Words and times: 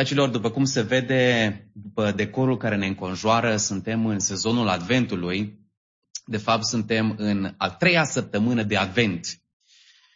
Dragilor, 0.00 0.28
după 0.28 0.50
cum 0.50 0.64
se 0.64 0.82
vede, 0.82 1.70
după 1.72 2.12
decorul 2.16 2.56
care 2.56 2.76
ne 2.76 2.86
înconjoară, 2.86 3.56
suntem 3.56 4.06
în 4.06 4.18
sezonul 4.18 4.68
Adventului. 4.68 5.58
De 6.24 6.36
fapt, 6.36 6.64
suntem 6.64 7.14
în 7.18 7.54
a 7.56 7.70
treia 7.70 8.04
săptămână 8.04 8.62
de 8.62 8.76
Advent. 8.76 9.40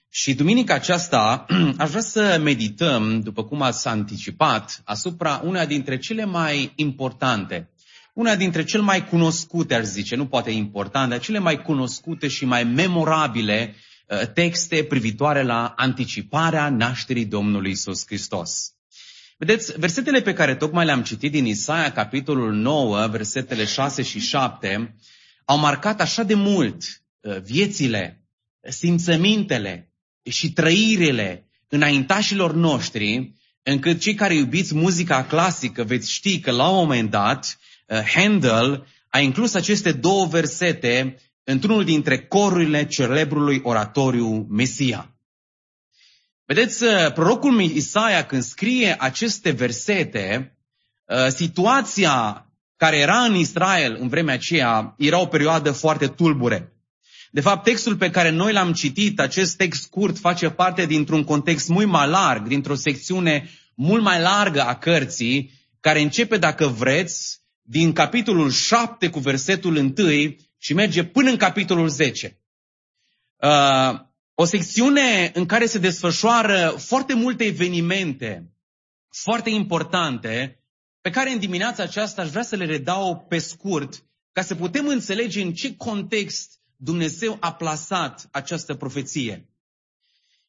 Și 0.08 0.34
duminica 0.34 0.74
aceasta 0.74 1.46
aș 1.78 1.88
vrea 1.88 2.00
să 2.00 2.40
medităm, 2.42 3.20
după 3.20 3.44
cum 3.44 3.62
ați 3.62 3.88
anticipat, 3.88 4.82
asupra 4.84 5.40
una 5.44 5.66
dintre 5.66 5.98
cele 5.98 6.24
mai 6.24 6.72
importante, 6.76 7.70
una 8.14 8.36
dintre 8.36 8.64
cele 8.64 8.82
mai 8.82 9.08
cunoscute, 9.08 9.74
aș 9.74 9.84
zice, 9.84 10.16
nu 10.16 10.26
poate 10.26 10.50
importante, 10.50 11.08
dar 11.08 11.20
cele 11.20 11.38
mai 11.38 11.62
cunoscute 11.62 12.28
și 12.28 12.44
mai 12.44 12.64
memorabile 12.64 13.74
uh, 14.06 14.26
texte 14.26 14.84
privitoare 14.84 15.42
la 15.42 15.72
anticiparea 15.76 16.68
nașterii 16.70 17.24
Domnului 17.24 17.70
Isus 17.70 18.06
Hristos. 18.06 18.74
Vedeți, 19.36 19.78
versetele 19.78 20.20
pe 20.20 20.32
care 20.32 20.54
tocmai 20.54 20.84
le-am 20.84 21.02
citit 21.02 21.30
din 21.30 21.46
Isaia, 21.46 21.92
capitolul 21.92 22.52
9, 22.52 23.06
versetele 23.06 23.64
6 23.64 24.02
și 24.02 24.20
7, 24.20 24.94
au 25.44 25.58
marcat 25.58 26.00
așa 26.00 26.22
de 26.22 26.34
mult 26.34 26.82
uh, 27.20 27.40
viețile, 27.40 28.24
simțămintele 28.68 29.92
și 30.30 30.52
trăirile 30.52 31.48
înaintașilor 31.68 32.54
noștri, 32.54 33.32
încât 33.62 34.00
cei 34.00 34.14
care 34.14 34.34
iubiți 34.34 34.74
muzica 34.74 35.24
clasică 35.24 35.84
veți 35.84 36.12
ști 36.12 36.40
că 36.40 36.50
la 36.50 36.68
un 36.68 36.76
moment 36.76 37.10
dat 37.10 37.58
uh, 37.86 38.00
Handel 38.14 38.86
a 39.08 39.18
inclus 39.18 39.54
aceste 39.54 39.92
două 39.92 40.26
versete 40.26 41.16
într-unul 41.44 41.84
dintre 41.84 42.18
corurile 42.18 42.86
celebrului 42.86 43.60
oratoriu 43.62 44.46
Mesia. 44.50 45.13
Vedeți, 46.46 46.84
uh, 46.84 47.12
prorocul 47.12 47.60
Isaia 47.60 48.26
când 48.26 48.42
scrie 48.42 48.96
aceste 48.98 49.50
versete, 49.50 50.56
uh, 51.04 51.26
situația 51.28 52.46
care 52.76 52.96
era 52.96 53.18
în 53.18 53.34
Israel 53.34 53.96
în 54.00 54.08
vremea 54.08 54.34
aceea 54.34 54.94
era 54.98 55.18
o 55.18 55.26
perioadă 55.26 55.72
foarte 55.72 56.06
tulbure. 56.06 56.72
De 57.30 57.40
fapt, 57.40 57.64
textul 57.64 57.96
pe 57.96 58.10
care 58.10 58.30
noi 58.30 58.52
l-am 58.52 58.72
citit, 58.72 59.20
acest 59.20 59.56
text 59.56 59.82
scurt, 59.82 60.18
face 60.18 60.50
parte 60.50 60.86
dintr-un 60.86 61.24
context 61.24 61.68
mult 61.68 61.86
mai 61.86 62.08
larg, 62.08 62.46
dintr-o 62.46 62.74
secțiune 62.74 63.50
mult 63.74 64.02
mai 64.02 64.20
largă 64.20 64.62
a 64.62 64.74
cărții, 64.74 65.50
care 65.80 66.00
începe, 66.00 66.36
dacă 66.36 66.66
vreți, 66.66 67.40
din 67.62 67.92
capitolul 67.92 68.50
7 68.50 69.10
cu 69.10 69.18
versetul 69.18 69.76
1 69.76 69.92
și 70.58 70.74
merge 70.74 71.04
până 71.04 71.30
în 71.30 71.36
capitolul 71.36 71.88
10. 71.88 72.38
Uh, 73.36 74.00
o 74.34 74.44
secțiune 74.44 75.30
în 75.34 75.46
care 75.46 75.66
se 75.66 75.78
desfășoară 75.78 76.74
foarte 76.78 77.14
multe 77.14 77.44
evenimente 77.44 78.54
foarte 79.14 79.50
importante, 79.50 80.62
pe 81.00 81.10
care 81.10 81.30
în 81.30 81.38
dimineața 81.38 81.82
aceasta 81.82 82.22
aș 82.22 82.28
vrea 82.28 82.42
să 82.42 82.56
le 82.56 82.64
redau 82.64 83.26
pe 83.28 83.38
scurt, 83.38 84.04
ca 84.32 84.42
să 84.42 84.54
putem 84.54 84.86
înțelege 84.86 85.42
în 85.42 85.54
ce 85.54 85.76
context 85.76 86.60
Dumnezeu 86.76 87.36
a 87.40 87.54
plasat 87.54 88.28
această 88.32 88.74
profeție. 88.74 89.48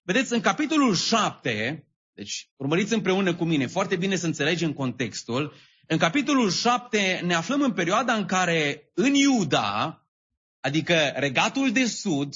Vedeți, 0.02 0.34
în 0.34 0.42
capitolul 0.42 0.96
7, 0.96 1.88
deci 2.14 2.50
urmăriți 2.56 2.94
împreună 2.94 3.36
cu 3.36 3.44
mine, 3.44 3.68
foarte 3.68 3.96
bine 3.96 4.16
să 4.16 4.26
înțelegem 4.26 4.74
contextul, 4.74 5.54
în 5.88 5.98
capitolul 5.98 6.52
7 6.52 7.22
ne 7.24 7.34
aflăm 7.34 7.62
în 7.62 7.74
perioada 7.74 8.14
în 8.14 8.26
care 8.26 8.92
în 8.94 9.14
Iuda, 9.14 10.00
adică 10.60 11.14
regatul 11.16 11.72
de 11.72 11.86
sud, 11.86 12.34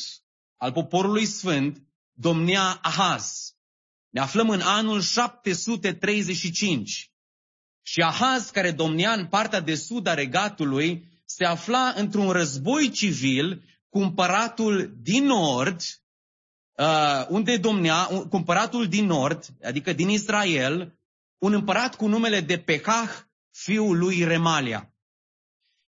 al 0.60 0.72
poporului 0.72 1.26
sfânt 1.26 1.82
domnea 2.12 2.80
Ahaz. 2.82 3.54
Ne 4.10 4.20
aflăm 4.20 4.50
în 4.50 4.62
anul 4.62 5.02
735. 5.02 7.12
Și 7.82 8.02
Ahaz, 8.02 8.50
care 8.50 8.72
domnea 8.72 9.14
în 9.14 9.28
partea 9.28 9.60
de 9.60 9.76
sud 9.76 10.08
a 10.08 10.14
regatului, 10.14 11.08
se 11.26 11.46
afla 11.46 11.94
într-un 11.96 12.30
război 12.30 12.90
civil 12.90 13.64
cu 13.90 14.00
împăratul 14.00 14.98
din 15.02 15.26
nord, 15.26 15.82
uh, 16.72 17.26
unde 17.28 17.58
domnea, 17.58 18.04
cu 18.04 18.36
împăratul 18.36 18.88
din 18.88 19.06
nord, 19.06 19.45
adică 19.64 19.94
din 19.94 20.10
Israel, 20.10 21.00
un 21.38 21.54
împărat 21.54 21.95
cu 21.95 22.08
numele 22.08 22.42
de 22.42 22.60
Pecah, 22.60 23.10
fiul 23.52 23.98
lui 23.98 24.23
Remalia. 24.23 24.94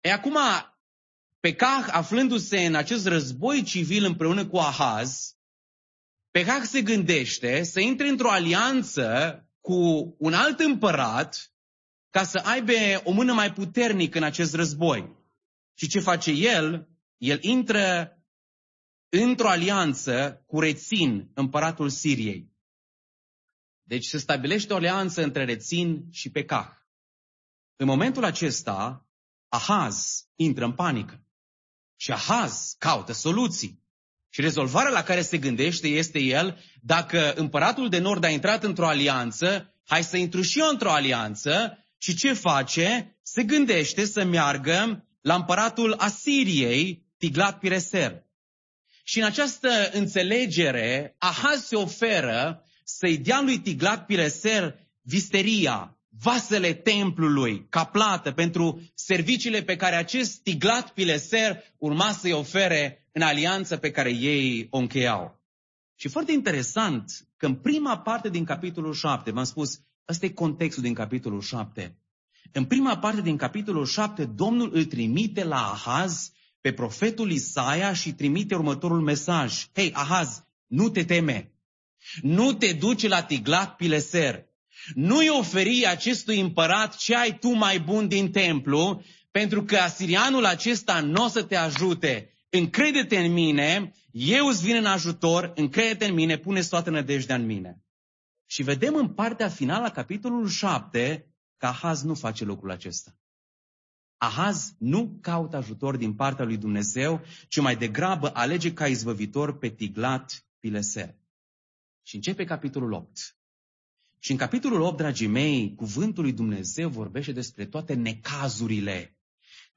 E 0.02 0.12
acum, 0.12 0.38
Pecah, 1.40 1.88
aflându-se 1.92 2.66
în 2.66 2.76
acest 2.76 3.06
război 3.06 3.64
civil 3.64 4.04
împreună 4.04 4.48
cu 4.48 4.58
Ahaz, 4.58 5.38
Pecah 6.32 6.62
se 6.64 6.82
gândește 6.82 7.64
să 7.64 7.80
intre 7.80 8.08
într-o 8.08 8.32
alianță 8.32 9.42
cu 9.62 10.16
un 10.20 10.34
alt 10.34 10.60
împărat 10.60 11.52
ca 12.10 12.24
să 12.24 12.38
aibă 12.38 12.72
o 13.04 13.12
mână 13.12 13.34
mai 13.34 13.54
puternică 13.54 14.18
în 14.18 14.24
acest 14.24 14.54
război. 14.54 15.16
Și 15.74 15.88
ce 15.88 16.00
face 16.00 16.32
el? 16.32 16.90
El 17.18 17.44
intră 17.44 18.18
într-o 19.10 19.50
alianță 19.50 20.44
cu 20.48 20.60
Rețin, 20.60 21.32
împăratul 21.34 21.90
Siriei. 21.90 22.52
Deci 23.84 24.06
se 24.06 24.18
stabilește 24.18 24.74
o 24.74 24.76
alianță 24.76 25.24
între 25.24 25.46
Rețin 25.46 26.08
și 26.12 26.32
Pecah. 26.32 26.70
În 27.76 27.86
momentul 27.86 28.24
acesta, 28.24 29.08
Ahaz 29.48 30.28
intră 30.36 30.66
în 30.66 30.74
panică. 30.74 31.27
Și 31.98 32.12
Ahaz 32.12 32.76
caută 32.78 33.14
soluții. 33.14 33.86
Și 34.30 34.42
rezolvarea 34.42 34.92
la 34.92 35.04
care 35.04 35.22
se 35.22 35.38
gândește 35.38 35.88
este 35.88 36.20
el, 36.20 36.64
dacă 36.82 37.34
împăratul 37.34 37.90
de 37.90 38.00
nord 38.00 38.24
a 38.24 38.30
intrat 38.30 38.64
într-o 38.64 38.88
alianță, 38.88 39.74
hai 39.86 40.04
să 40.04 40.18
intru 40.18 40.42
și 40.42 40.60
eu 40.60 40.68
într-o 40.70 40.92
alianță 40.92 41.86
și 41.98 42.16
ce 42.16 42.34
face? 42.34 43.18
Se 43.22 43.44
gândește 43.44 44.06
să 44.06 44.24
meargă 44.24 45.08
la 45.22 45.36
împăratul 45.36 45.94
Asiriei, 45.98 47.06
Tiglat 47.18 47.60
Pireser. 47.60 48.26
Și 49.04 49.20
în 49.20 49.26
această 49.26 49.90
înțelegere, 49.92 51.16
Ahaz 51.18 51.66
se 51.66 51.76
oferă 51.76 52.64
să-i 52.84 53.18
dea 53.18 53.42
lui 53.42 53.60
Tiglat 53.60 54.06
Pireser 54.06 54.80
visteria, 55.02 55.97
vasele 56.22 56.74
templului 56.74 57.66
ca 57.70 57.84
plată 57.84 58.32
pentru 58.32 58.82
serviciile 58.94 59.64
pe 59.64 59.76
care 59.76 59.96
acest 59.96 60.42
Tiglat 60.44 60.90
Pileser 60.90 61.64
urma 61.78 62.12
să-i 62.12 62.32
ofere 62.32 63.08
în 63.12 63.22
alianță 63.22 63.78
pe 63.78 63.92
care 63.92 64.14
ei 64.14 64.68
o 64.70 64.78
încheiau. 64.78 65.42
Și 65.96 66.08
foarte 66.08 66.32
interesant 66.32 67.28
că 67.38 67.46
în 67.46 67.56
prima 67.56 68.00
parte 68.00 68.30
din 68.30 68.44
capitolul 68.44 68.94
7, 68.94 69.32
v-am 69.32 69.44
spus, 69.44 69.82
ăsta 70.08 70.26
e 70.26 70.30
contextul 70.30 70.84
din 70.84 70.94
capitolul 70.94 71.42
7. 71.42 71.98
În 72.52 72.66
prima 72.66 72.98
parte 72.98 73.22
din 73.22 73.38
capitolul 73.38 73.86
7, 73.86 74.26
Domnul 74.26 74.70
îl 74.74 74.86
trimite 74.86 75.44
la 75.44 75.72
Ahaz 75.72 76.32
pe 76.62 76.74
profetul 76.74 77.32
Isaia 77.32 77.94
și 77.94 78.14
trimite 78.14 78.56
următorul 78.56 79.02
mesaj. 79.02 79.68
Hei, 79.74 79.94
Ahaz, 79.94 80.44
nu 80.68 80.90
te 80.90 81.04
teme. 81.04 81.52
Nu 82.22 82.54
te 82.54 82.74
duci 82.74 83.08
la 83.08 83.24
Tiglat 83.24 83.76
Pileser. 83.76 84.46
Nu-i 84.94 85.30
oferi 85.30 85.86
acestui 85.88 86.40
împărat 86.40 86.96
ce 86.96 87.16
ai 87.16 87.38
tu 87.38 87.50
mai 87.50 87.80
bun 87.80 88.08
din 88.08 88.32
templu, 88.32 89.04
pentru 89.32 89.64
că 89.64 89.78
asirianul 89.78 90.46
acesta 90.46 91.00
nu 91.00 91.24
o 91.24 91.28
să 91.28 91.44
te 91.44 91.56
ajute. 91.56 92.32
Încrede-te 92.50 93.18
în 93.18 93.34
mine, 93.34 93.92
eu 94.12 94.48
îți 94.48 94.64
vin 94.64 94.76
în 94.76 94.86
ajutor, 94.86 95.52
încrede-te 95.56 96.06
în 96.06 96.14
mine, 96.14 96.38
pune 96.38 96.62
toată 96.62 96.90
nădejdea 96.90 97.36
în 97.36 97.46
mine. 97.46 97.82
Și 98.46 98.64
vedem 98.64 98.96
în 98.96 99.14
partea 99.14 99.50
finală 99.50 99.86
a 99.86 99.92
capitolului 99.92 100.52
7 100.52 101.32
că 101.58 101.66
Ahaz 101.66 102.02
nu 102.02 102.14
face 102.14 102.44
lucrul 102.44 102.72
acesta. 102.72 103.18
Ahaz 104.18 104.74
nu 104.78 105.18
caută 105.22 105.58
ajutor 105.58 105.98
din 105.98 106.16
partea 106.16 106.46
lui 106.46 106.58
Dumnezeu, 106.58 107.22
ci 107.48 107.60
mai 107.60 107.76
degrabă 107.76 108.32
alege 108.34 108.74
ca 108.74 108.88
izbăvitor 108.88 109.58
pe 109.58 109.70
Tiglat 109.70 110.46
Pileser. 110.60 111.16
Și 112.04 112.16
începe 112.16 112.44
capitolul 112.44 112.92
8. 112.92 113.37
Și 114.20 114.32
în 114.32 114.38
capitolul 114.38 114.82
8, 114.82 114.98
dragii 114.98 115.28
mei, 115.28 115.74
cuvântul 115.76 116.24
lui 116.24 116.34
Dumnezeu 116.34 116.90
vorbește 116.90 117.32
despre 117.32 117.66
toate 117.66 117.94
necazurile 117.94 119.18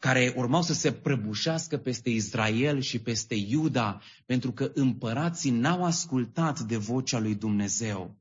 care 0.00 0.32
urmau 0.36 0.62
să 0.62 0.72
se 0.72 0.92
prăbușească 0.92 1.76
peste 1.76 2.10
Israel 2.10 2.80
și 2.80 2.98
peste 2.98 3.34
Iuda, 3.34 4.00
pentru 4.26 4.52
că 4.52 4.70
împărații 4.74 5.50
n-au 5.50 5.84
ascultat 5.84 6.60
de 6.60 6.76
vocea 6.76 7.18
lui 7.18 7.34
Dumnezeu. 7.34 8.18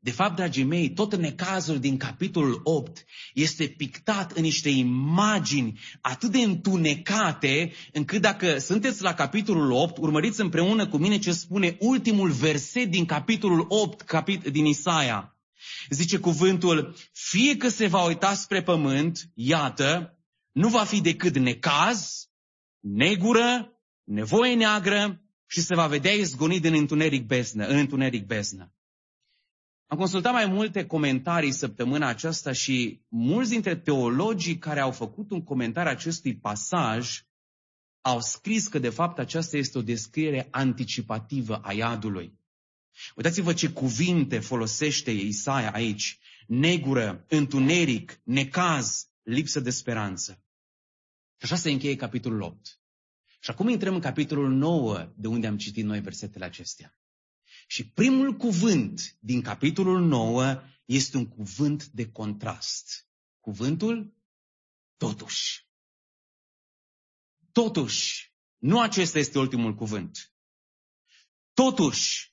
De 0.00 0.10
fapt, 0.10 0.36
dragii 0.36 0.64
mei, 0.64 0.90
tot 0.90 1.16
necazul 1.16 1.78
din 1.78 1.96
capitolul 1.96 2.60
8 2.64 3.04
este 3.34 3.66
pictat 3.66 4.32
în 4.32 4.42
niște 4.42 4.68
imagini 4.68 5.80
atât 6.00 6.30
de 6.30 6.38
întunecate, 6.38 7.72
încât 7.92 8.20
dacă 8.20 8.58
sunteți 8.58 9.02
la 9.02 9.14
capitolul 9.14 9.70
8, 9.70 9.96
urmăriți 9.98 10.40
împreună 10.40 10.88
cu 10.88 10.96
mine 10.96 11.18
ce 11.18 11.32
spune 11.32 11.76
ultimul 11.80 12.30
verset 12.30 12.90
din 12.90 13.04
capitolul 13.04 13.66
8 13.68 14.02
capit- 14.02 14.50
din 14.50 14.64
Isaia. 14.64 15.31
Zice 15.90 16.18
cuvântul, 16.18 16.96
fie 17.12 17.56
că 17.56 17.68
se 17.68 17.86
va 17.86 18.06
uita 18.06 18.34
spre 18.34 18.62
pământ, 18.62 19.30
iată, 19.34 20.18
nu 20.52 20.68
va 20.68 20.84
fi 20.84 21.00
decât 21.00 21.38
necaz, 21.38 22.28
negură, 22.80 23.80
nevoie 24.04 24.54
neagră 24.54 25.22
și 25.46 25.60
se 25.60 25.74
va 25.74 25.86
vedea 25.86 26.12
izgonit 26.12 26.64
în 26.64 26.74
întuneric 26.74 27.26
beznă, 27.26 27.66
în 27.66 27.76
întuneric 27.76 28.26
beznă. 28.26 28.72
Am 29.86 29.98
consultat 29.98 30.32
mai 30.32 30.46
multe 30.46 30.86
comentarii 30.86 31.52
săptămâna 31.52 32.08
aceasta 32.08 32.52
și 32.52 33.02
mulți 33.08 33.50
dintre 33.50 33.76
teologii 33.76 34.58
care 34.58 34.80
au 34.80 34.90
făcut 34.90 35.30
un 35.30 35.42
comentariu 35.42 35.90
acestui 35.90 36.36
pasaj 36.36 37.22
au 38.00 38.20
scris 38.20 38.66
că 38.66 38.78
de 38.78 38.88
fapt 38.88 39.18
aceasta 39.18 39.56
este 39.56 39.78
o 39.78 39.82
descriere 39.82 40.48
anticipativă 40.50 41.56
a 41.56 41.72
iadului. 41.72 42.40
Uitați-vă 43.14 43.52
ce 43.52 43.70
cuvinte 43.70 44.38
folosește 44.38 45.10
Isaia 45.10 45.72
aici. 45.72 46.18
Negură, 46.46 47.24
întuneric, 47.28 48.20
necaz, 48.24 49.10
lipsă 49.22 49.60
de 49.60 49.70
speranță. 49.70 50.42
Și 51.36 51.44
așa 51.44 51.56
se 51.56 51.70
încheie 51.70 51.96
capitolul 51.96 52.40
8. 52.40 52.80
Și 53.40 53.50
acum 53.50 53.68
intrăm 53.68 53.94
în 53.94 54.00
capitolul 54.00 54.50
9, 54.50 55.12
de 55.16 55.26
unde 55.26 55.46
am 55.46 55.56
citit 55.56 55.84
noi 55.84 56.00
versetele 56.00 56.44
acestea. 56.44 56.96
Și 57.66 57.88
primul 57.88 58.36
cuvânt 58.36 59.16
din 59.20 59.42
capitolul 59.42 60.00
9 60.00 60.62
este 60.84 61.16
un 61.16 61.28
cuvânt 61.28 61.86
de 61.86 62.10
contrast. 62.10 63.08
Cuvântul 63.40 64.16
totuși. 64.96 65.66
Totuși, 67.52 68.34
nu 68.58 68.80
acesta 68.80 69.18
este 69.18 69.38
ultimul 69.38 69.74
cuvânt. 69.74 70.32
Totuși, 71.52 72.31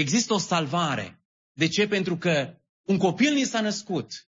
există 0.00 0.34
o 0.34 0.38
salvare. 0.38 1.24
De 1.52 1.68
ce? 1.68 1.88
Pentru 1.88 2.16
că 2.16 2.60
un 2.82 2.96
copil 2.96 3.34
ni 3.34 3.44
s-a 3.44 3.60
născut, 3.60 4.28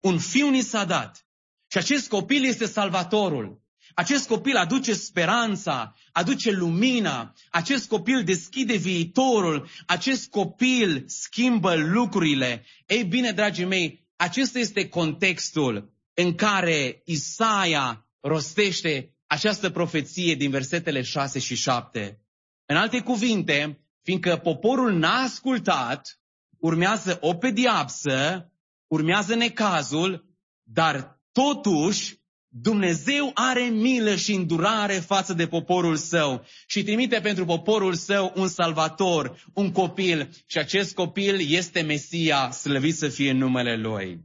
un 0.00 0.18
fiu 0.18 0.50
ni 0.50 0.60
s-a 0.60 0.84
dat 0.84 1.26
și 1.70 1.78
acest 1.78 2.08
copil 2.08 2.44
este 2.44 2.66
salvatorul. 2.66 3.62
Acest 3.94 4.28
copil 4.28 4.56
aduce 4.56 4.94
speranța, 4.94 5.94
aduce 6.12 6.50
lumina, 6.50 7.34
acest 7.50 7.88
copil 7.88 8.24
deschide 8.24 8.76
viitorul, 8.76 9.68
acest 9.86 10.30
copil 10.30 11.04
schimbă 11.06 11.74
lucrurile. 11.74 12.64
Ei 12.86 13.04
bine, 13.04 13.32
dragii 13.32 13.64
mei, 13.64 14.06
acesta 14.16 14.58
este 14.58 14.88
contextul 14.88 15.92
în 16.14 16.34
care 16.34 17.02
Isaia 17.04 18.06
rostește 18.20 19.14
această 19.26 19.70
profeție 19.70 20.34
din 20.34 20.50
versetele 20.50 21.02
6 21.02 21.38
și 21.38 21.54
7. 21.54 22.20
În 22.66 22.76
alte 22.76 23.00
cuvinte, 23.00 23.87
fiindcă 24.08 24.36
poporul 24.36 24.92
n-a 24.92 25.22
ascultat, 25.22 26.20
urmează 26.58 27.18
o 27.20 27.34
pediapsă, 27.34 28.50
urmează 28.86 29.34
necazul, 29.34 30.24
dar 30.62 31.20
totuși 31.32 32.18
Dumnezeu 32.48 33.30
are 33.34 33.60
milă 33.60 34.14
și 34.14 34.34
îndurare 34.34 34.92
față 34.92 35.32
de 35.34 35.46
poporul 35.46 35.96
său 35.96 36.44
și 36.66 36.82
trimite 36.82 37.20
pentru 37.20 37.44
poporul 37.44 37.94
său 37.94 38.32
un 38.36 38.48
salvator, 38.48 39.44
un 39.54 39.72
copil 39.72 40.30
și 40.46 40.58
acest 40.58 40.94
copil 40.94 41.40
este 41.48 41.80
Mesia, 41.80 42.50
slăvit 42.50 42.94
să 42.94 43.08
fie 43.08 43.32
numele 43.32 43.76
Lui. 43.76 44.20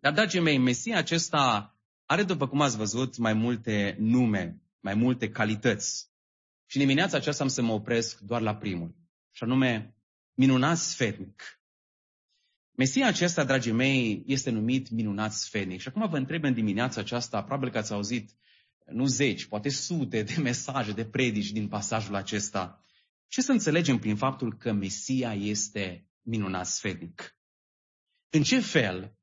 Dar, 0.00 0.12
dragii 0.12 0.40
mei, 0.40 0.58
Mesia 0.58 0.98
acesta 0.98 1.76
are, 2.06 2.22
după 2.22 2.48
cum 2.48 2.60
ați 2.60 2.76
văzut, 2.76 3.16
mai 3.16 3.32
multe 3.32 3.96
nume, 3.98 4.60
mai 4.80 4.94
multe 4.94 5.30
calități. 5.30 6.11
Și 6.72 6.78
în 6.78 6.84
dimineața 6.84 7.16
aceasta 7.16 7.42
am 7.42 7.48
să 7.48 7.62
mă 7.62 7.72
opresc 7.72 8.20
doar 8.20 8.40
la 8.40 8.56
primul, 8.56 8.94
și 9.30 9.42
anume 9.42 9.96
minunat 10.34 10.78
sfetnic. 10.78 11.60
Mesia 12.76 13.06
acesta, 13.06 13.44
dragii 13.44 13.72
mei, 13.72 14.22
este 14.26 14.50
numit 14.50 14.90
minunat 14.90 15.32
sfenic. 15.32 15.80
Și 15.80 15.88
acum 15.88 16.08
vă 16.08 16.16
întreb 16.16 16.44
în 16.44 16.54
dimineața 16.54 17.00
aceasta, 17.00 17.42
probabil 17.42 17.70
că 17.70 17.78
ați 17.78 17.92
auzit 17.92 18.30
nu 18.86 19.06
zeci, 19.06 19.44
poate 19.44 19.68
sute 19.68 20.22
de 20.22 20.34
mesaje, 20.48 20.92
de 20.92 21.04
predici 21.04 21.50
din 21.50 21.68
pasajul 21.68 22.14
acesta. 22.14 22.84
Ce 23.26 23.42
să 23.42 23.52
înțelegem 23.52 23.98
prin 23.98 24.16
faptul 24.16 24.56
că 24.56 24.72
Mesia 24.72 25.34
este 25.34 26.08
minunat 26.22 26.66
sfenic? 26.66 27.36
În 28.30 28.42
ce 28.42 28.60
fel 28.60 29.16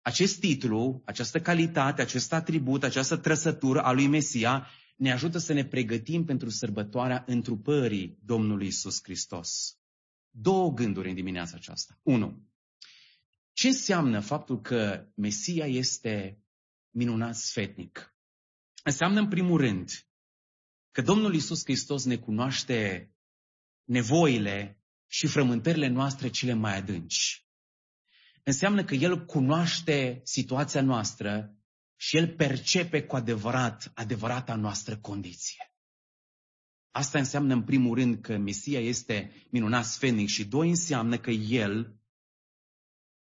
acest 0.00 0.40
titlu, 0.40 1.02
această 1.04 1.40
calitate, 1.40 2.02
acest 2.02 2.32
atribut, 2.32 2.82
această 2.82 3.16
trăsătură 3.16 3.80
a 3.82 3.92
lui 3.92 4.06
Mesia 4.06 4.68
ne 4.94 5.12
ajută 5.12 5.38
să 5.38 5.52
ne 5.52 5.64
pregătim 5.64 6.24
pentru 6.24 6.48
sărbătoarea 6.48 7.24
întrupării 7.26 8.18
Domnului 8.24 8.66
Isus 8.66 9.02
Hristos. 9.02 9.78
Două 10.30 10.72
gânduri 10.72 11.08
în 11.08 11.14
dimineața 11.14 11.56
aceasta. 11.56 12.00
Unu, 12.02 12.48
ce 13.52 13.66
înseamnă 13.66 14.20
faptul 14.20 14.60
că 14.60 15.06
Mesia 15.14 15.66
este 15.66 16.42
minunat 16.90 17.36
sfetnic? 17.36 18.16
Înseamnă 18.82 19.20
în 19.20 19.28
primul 19.28 19.60
rând 19.60 19.90
că 20.90 21.02
Domnul 21.02 21.34
Isus 21.34 21.62
Hristos 21.64 22.04
ne 22.04 22.16
cunoaște 22.16 23.10
nevoile 23.84 24.82
și 25.06 25.26
frământările 25.26 25.88
noastre 25.88 26.30
cele 26.30 26.52
mai 26.52 26.76
adânci. 26.76 27.46
Înseamnă 28.42 28.84
că 28.84 28.94
El 28.94 29.24
cunoaște 29.24 30.20
situația 30.24 30.82
noastră 30.82 31.56
și 32.02 32.16
El 32.16 32.34
percepe 32.34 33.02
cu 33.02 33.16
adevărat 33.16 33.92
adevărata 33.94 34.54
noastră 34.54 34.96
condiție. 34.96 35.72
Asta 36.90 37.18
înseamnă 37.18 37.54
în 37.54 37.62
primul 37.62 37.94
rând 37.94 38.20
că 38.20 38.36
Mesia 38.36 38.80
este 38.80 39.46
minunat 39.50 39.84
sfetnic 39.84 40.28
și 40.28 40.44
doi 40.44 40.68
înseamnă 40.68 41.18
că 41.18 41.30
El 41.30 42.00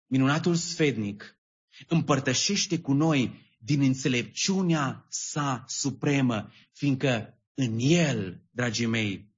minunatul 0.06 0.54
sfednic, 0.54 1.38
împărtășește 1.88 2.80
cu 2.80 2.92
noi 2.92 3.40
din 3.58 3.80
înțelepciunea 3.80 5.06
sa 5.08 5.64
supremă, 5.68 6.52
fiindcă 6.72 7.40
în 7.54 7.76
el, 7.80 8.42
dragii 8.50 8.86
mei, 8.86 9.34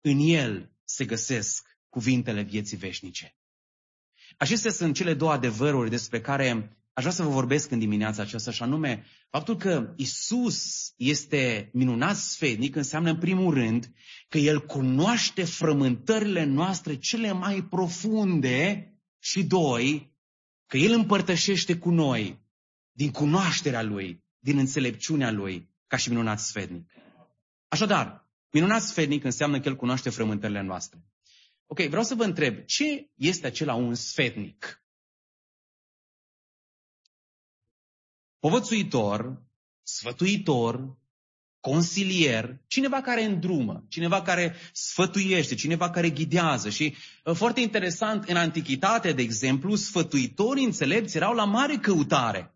în 0.00 0.18
el 0.18 0.72
se 0.84 1.04
găsesc 1.04 1.78
cuvintele 1.88 2.42
vieții 2.42 2.76
veșnice. 2.76 3.36
Acestea 4.36 4.70
sunt 4.70 4.94
cele 4.94 5.14
două 5.14 5.32
adevăruri 5.32 5.90
despre 5.90 6.20
care 6.20 6.78
aș 6.94 7.02
vrea 7.02 7.14
să 7.14 7.22
vă 7.22 7.28
vorbesc 7.28 7.70
în 7.70 7.78
dimineața 7.78 8.22
aceasta, 8.22 8.50
și 8.50 8.62
anume 8.62 9.04
faptul 9.30 9.56
că 9.56 9.92
Isus 9.96 10.92
este 10.96 11.70
minunat 11.72 12.16
sfednic 12.16 12.76
înseamnă 12.76 13.10
în 13.10 13.18
primul 13.18 13.54
rând 13.54 13.90
că 14.28 14.38
El 14.38 14.66
cunoaște 14.66 15.44
frământările 15.44 16.44
noastre 16.44 16.98
cele 16.98 17.32
mai 17.32 17.62
profunde 17.62 18.88
și 19.18 19.44
doi, 19.44 20.14
că 20.66 20.76
El 20.76 20.92
împărtășește 20.92 21.76
cu 21.76 21.90
noi 21.90 22.42
din 22.92 23.10
cunoașterea 23.10 23.82
Lui, 23.82 24.24
din 24.38 24.58
înțelepciunea 24.58 25.30
Lui, 25.30 25.70
ca 25.86 25.96
și 25.96 26.08
minunat 26.08 26.40
sfednic. 26.40 26.90
Așadar, 27.68 28.30
minunat 28.50 28.82
sfednic 28.82 29.24
înseamnă 29.24 29.60
că 29.60 29.68
El 29.68 29.76
cunoaște 29.76 30.10
frământările 30.10 30.62
noastre. 30.62 31.04
Ok, 31.66 31.80
vreau 31.80 32.02
să 32.02 32.14
vă 32.14 32.24
întreb, 32.24 32.64
ce 32.64 33.10
este 33.14 33.46
acela 33.46 33.74
un 33.74 33.94
sfednic? 33.94 34.83
Povățuitor, 38.44 39.42
sfătuitor, 39.82 40.98
consilier, 41.60 42.60
cineva 42.66 43.00
care 43.00 43.24
îndrumă, 43.24 43.84
cineva 43.88 44.22
care 44.22 44.54
sfătuiește, 44.72 45.54
cineva 45.54 45.90
care 45.90 46.10
ghidează. 46.10 46.70
Și 46.70 46.94
uh, 47.24 47.34
foarte 47.34 47.60
interesant, 47.60 48.28
în 48.28 48.36
antichitate, 48.36 49.12
de 49.12 49.22
exemplu, 49.22 49.74
sfătuitorii 49.74 50.64
înțelepți 50.64 51.16
erau 51.16 51.34
la 51.34 51.44
mare 51.44 51.76
căutare. 51.76 52.54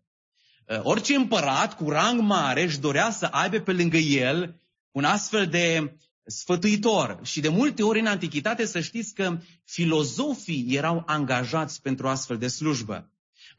Uh, 0.67 0.79
orice 0.83 1.15
împărat 1.15 1.75
cu 1.75 1.89
rang 1.89 2.21
mare 2.21 2.63
își 2.63 2.79
dorea 2.79 3.09
să 3.11 3.25
aibă 3.25 3.57
pe 3.57 3.71
lângă 3.71 3.97
el 3.97 4.61
un 4.91 5.03
astfel 5.03 5.47
de 5.47 5.97
sfătuitor. 6.25 7.19
Și 7.23 7.39
de 7.39 7.49
multe 7.49 7.83
ori 7.83 7.99
în 7.99 8.07
antichitate 8.07 8.65
să 8.65 8.79
știți 8.79 9.13
că 9.13 9.39
filozofii 9.65 10.65
erau 10.69 11.03
angajați 11.05 11.81
pentru 11.81 12.07
astfel 12.07 12.37
de 12.37 12.47
slujbă. 12.47 13.09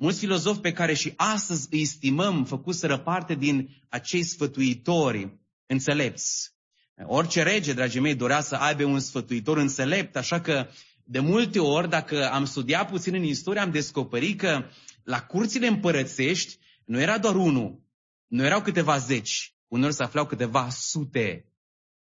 Mulți 0.03 0.19
filozofi 0.19 0.61
pe 0.61 0.73
care 0.73 0.95
și 0.95 1.13
astăzi 1.17 1.69
îi 1.71 1.85
stimăm 1.85 2.45
făcuseră 2.45 2.99
parte 2.99 3.35
din 3.35 3.69
acei 3.89 4.23
sfătuitori 4.23 5.39
înțelepți. 5.67 6.55
Orice 7.03 7.43
rege, 7.43 7.73
dragii 7.73 8.01
mei, 8.01 8.15
dorea 8.15 8.41
să 8.41 8.55
aibă 8.55 8.85
un 8.85 9.01
sfătuitor 9.01 9.57
înțelept, 9.57 10.17
așa 10.17 10.41
că 10.41 10.69
de 11.05 11.19
multe 11.19 11.59
ori, 11.59 11.89
dacă 11.89 12.31
am 12.31 12.45
studiat 12.45 12.91
puțin 12.91 13.15
în 13.15 13.23
istorie, 13.23 13.61
am 13.61 13.71
descoperit 13.71 14.39
că 14.39 14.65
la 15.05 15.23
curțile 15.23 15.67
împărățești 15.67 16.59
nu 16.85 17.01
era 17.01 17.19
doar 17.19 17.35
unul, 17.35 17.83
nu 18.27 18.45
erau 18.45 18.63
câteva 18.63 18.99
zeci, 18.99 19.55
uneori 19.69 19.95
se 19.95 20.03
aflau 20.03 20.27
câteva 20.27 20.69
sute 20.71 21.53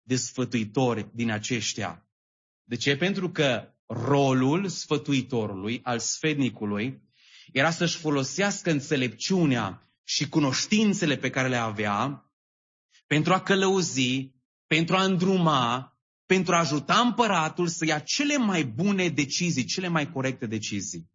de 0.02 0.16
sfătuitori 0.16 1.10
din 1.12 1.30
aceștia. 1.30 2.06
De 2.64 2.76
ce? 2.76 2.96
Pentru 2.96 3.30
că 3.30 3.74
rolul 3.86 4.68
sfătuitorului, 4.68 5.80
al 5.82 5.98
sfednicului, 5.98 7.02
era 7.52 7.70
să-și 7.70 7.96
folosească 7.96 8.70
înțelepciunea 8.70 9.88
și 10.04 10.28
cunoștințele 10.28 11.16
pe 11.16 11.30
care 11.30 11.48
le 11.48 11.56
avea 11.56 12.28
pentru 13.06 13.32
a 13.32 13.40
călăuzi, 13.40 14.32
pentru 14.66 14.96
a 14.96 15.04
îndruma, 15.04 15.98
pentru 16.26 16.54
a 16.54 16.58
ajuta 16.58 16.98
împăratul 16.98 17.68
să 17.68 17.84
ia 17.84 17.98
cele 17.98 18.36
mai 18.36 18.64
bune 18.64 19.08
decizii, 19.08 19.64
cele 19.64 19.88
mai 19.88 20.10
corecte 20.10 20.46
decizii. 20.46 21.10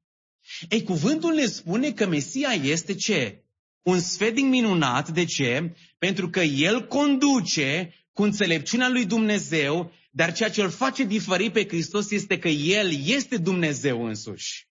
Ei, 0.70 0.84
cuvântul 0.84 1.34
ne 1.34 1.46
spune 1.46 1.92
că 1.92 2.08
Mesia 2.08 2.50
este 2.50 2.96
ce? 2.96 3.44
Un 3.82 4.00
sfednic 4.00 4.46
minunat. 4.46 5.10
De 5.10 5.26
ce? 5.26 5.76
Pentru 5.98 6.30
că 6.30 6.40
El 6.40 6.88
conduce 6.88 7.94
cu 8.14 8.24
înțelepciunea 8.24 8.90
lui 8.90 9.06
Dumnezeu 9.06 9.92
Dar 10.12 10.34
ceea 10.34 10.50
ce 10.50 10.62
îl 10.62 10.70
face 10.70 11.04
diferit 11.04 11.54
pe 11.54 11.68
Hristos 11.68 12.12
este 12.12 12.40
că 12.40 12.48
El 12.48 12.92
este 13.06 13.38
Dumnezeu 13.38 14.06
însuși. 14.06 14.69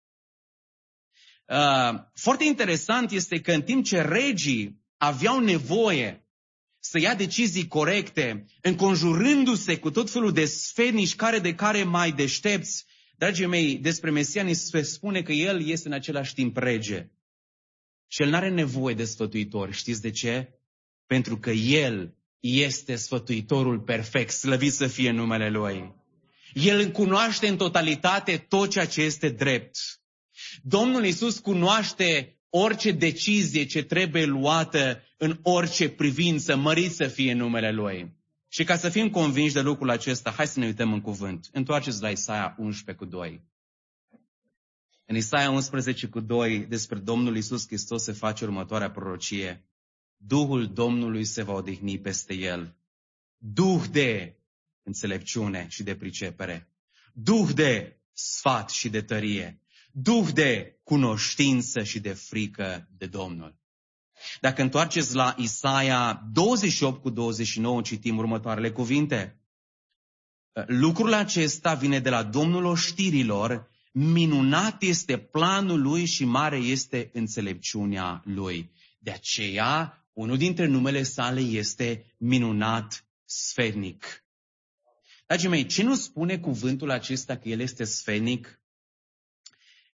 Uh, 1.53 1.99
foarte 2.15 2.45
interesant 2.45 3.11
este 3.11 3.41
că 3.41 3.53
în 3.53 3.63
timp 3.63 3.85
ce 3.85 4.01
regii 4.01 4.81
aveau 4.97 5.39
nevoie 5.39 6.27
să 6.79 6.99
ia 6.99 7.15
decizii 7.15 7.69
corecte, 7.69 8.45
înconjurându-se 8.61 9.79
cu 9.79 9.91
tot 9.91 10.11
felul 10.11 10.33
de 10.33 10.45
sfetnici 10.45 11.15
care 11.15 11.39
de 11.39 11.55
care 11.55 11.83
mai 11.83 12.13
deștepți, 12.13 12.85
dragii 13.17 13.47
mei, 13.47 13.77
despre 13.77 14.11
Mesia 14.11 14.43
ni 14.43 14.55
se 14.55 14.83
spune 14.83 15.23
că 15.23 15.33
El 15.33 15.67
este 15.67 15.89
în 15.89 15.95
același 15.95 16.35
timp 16.35 16.57
rege. 16.57 17.11
Și 18.07 18.23
El 18.23 18.29
nu 18.29 18.37
are 18.37 18.51
nevoie 18.51 18.95
de 18.95 19.05
sfătuitori. 19.05 19.73
Știți 19.73 20.03
de 20.03 20.11
ce? 20.11 20.59
Pentru 21.07 21.39
că 21.39 21.51
El 21.51 22.15
este 22.41 22.97
sfătuitorul 22.97 23.81
perfect, 23.81 24.31
slăvit 24.31 24.73
să 24.73 24.87
fie 24.87 25.11
numele 25.11 25.51
Lui. 25.51 25.95
El 26.53 26.91
cunoaște 26.91 27.49
în 27.49 27.57
totalitate 27.57 28.37
tot 28.37 28.71
ceea 28.71 28.87
ce 28.87 29.03
este 29.03 29.29
drept. 29.29 30.02
Domnul 30.63 31.05
Isus 31.05 31.39
cunoaște 31.39 32.37
orice 32.49 32.93
decizie 32.93 33.65
ce 33.65 33.83
trebuie 33.83 34.25
luată 34.25 35.03
în 35.17 35.39
orice 35.43 35.89
privință, 35.89 36.57
mărit 36.57 36.93
să 36.93 37.07
fie 37.07 37.33
numele 37.33 37.73
Lui. 37.73 38.13
Și 38.49 38.65
ca 38.65 38.77
să 38.77 38.89
fim 38.89 39.11
convinși 39.11 39.55
de 39.55 39.61
lucrul 39.61 39.91
acesta, 39.91 40.31
hai 40.31 40.47
să 40.47 40.59
ne 40.59 40.67
uităm 40.67 40.93
în 40.93 41.01
cuvânt. 41.01 41.49
Întoarceți 41.53 42.03
la 42.03 42.11
Isaia 42.11 42.55
11 42.59 43.05
cu 43.05 43.11
2. 43.11 43.43
În 45.07 45.17
Isaia 45.17 45.51
11 45.51 46.07
cu 46.07 46.21
2, 46.21 46.59
despre 46.59 46.99
Domnul 46.99 47.37
Isus 47.37 47.67
Hristos 47.67 48.03
se 48.03 48.13
face 48.13 48.45
următoarea 48.45 48.91
prorocie. 48.91 49.65
Duhul 50.17 50.73
Domnului 50.73 51.25
se 51.25 51.43
va 51.43 51.53
odihni 51.53 51.99
peste 51.99 52.35
el. 52.35 52.77
Duh 53.37 53.83
de 53.91 54.37
înțelepciune 54.83 55.67
și 55.69 55.83
de 55.83 55.97
pricepere. 55.97 56.69
Duh 57.13 57.49
de 57.55 58.01
sfat 58.13 58.71
și 58.71 58.89
de 58.89 59.03
tărie. 59.03 59.62
Duh 59.93 60.29
de 60.33 60.81
cunoștință 60.83 61.83
și 61.83 62.01
de 62.01 62.13
frică 62.13 62.89
de 62.99 63.07
Domnul. 63.07 63.61
Dacă 64.41 64.63
întoarceți 64.63 65.15
la 65.15 65.35
Isaia 65.39 66.23
28 66.33 67.03
cu 67.03 67.11
29, 67.11 67.83
citim 67.83 68.17
următoarele 68.17 68.71
cuvinte. 68.71 69.41
Lucrul 70.67 71.13
acesta 71.13 71.75
vine 71.75 71.99
de 71.99 72.11
la 72.11 72.23
Domnul 72.23 72.65
oștirilor, 72.65 73.71
minunat 73.93 74.83
este 74.83 75.19
planul 75.19 75.83
lui 75.83 76.05
și 76.05 76.25
mare 76.25 76.57
este 76.57 77.11
înțelepciunea 77.13 78.23
lui. 78.25 78.71
De 78.99 79.11
aceea 79.11 80.07
unul 80.13 80.37
dintre 80.37 80.67
numele 80.67 81.03
sale 81.03 81.41
este 81.41 82.15
minunat 82.19 83.07
sferic. 83.25 84.25
Dragii 85.27 85.49
mei, 85.49 85.67
ce 85.67 85.83
nu 85.83 85.95
spune 85.95 86.39
cuvântul 86.39 86.91
acesta 86.91 87.37
că 87.37 87.49
el 87.49 87.61
este 87.61 87.85
sferic? 87.85 88.62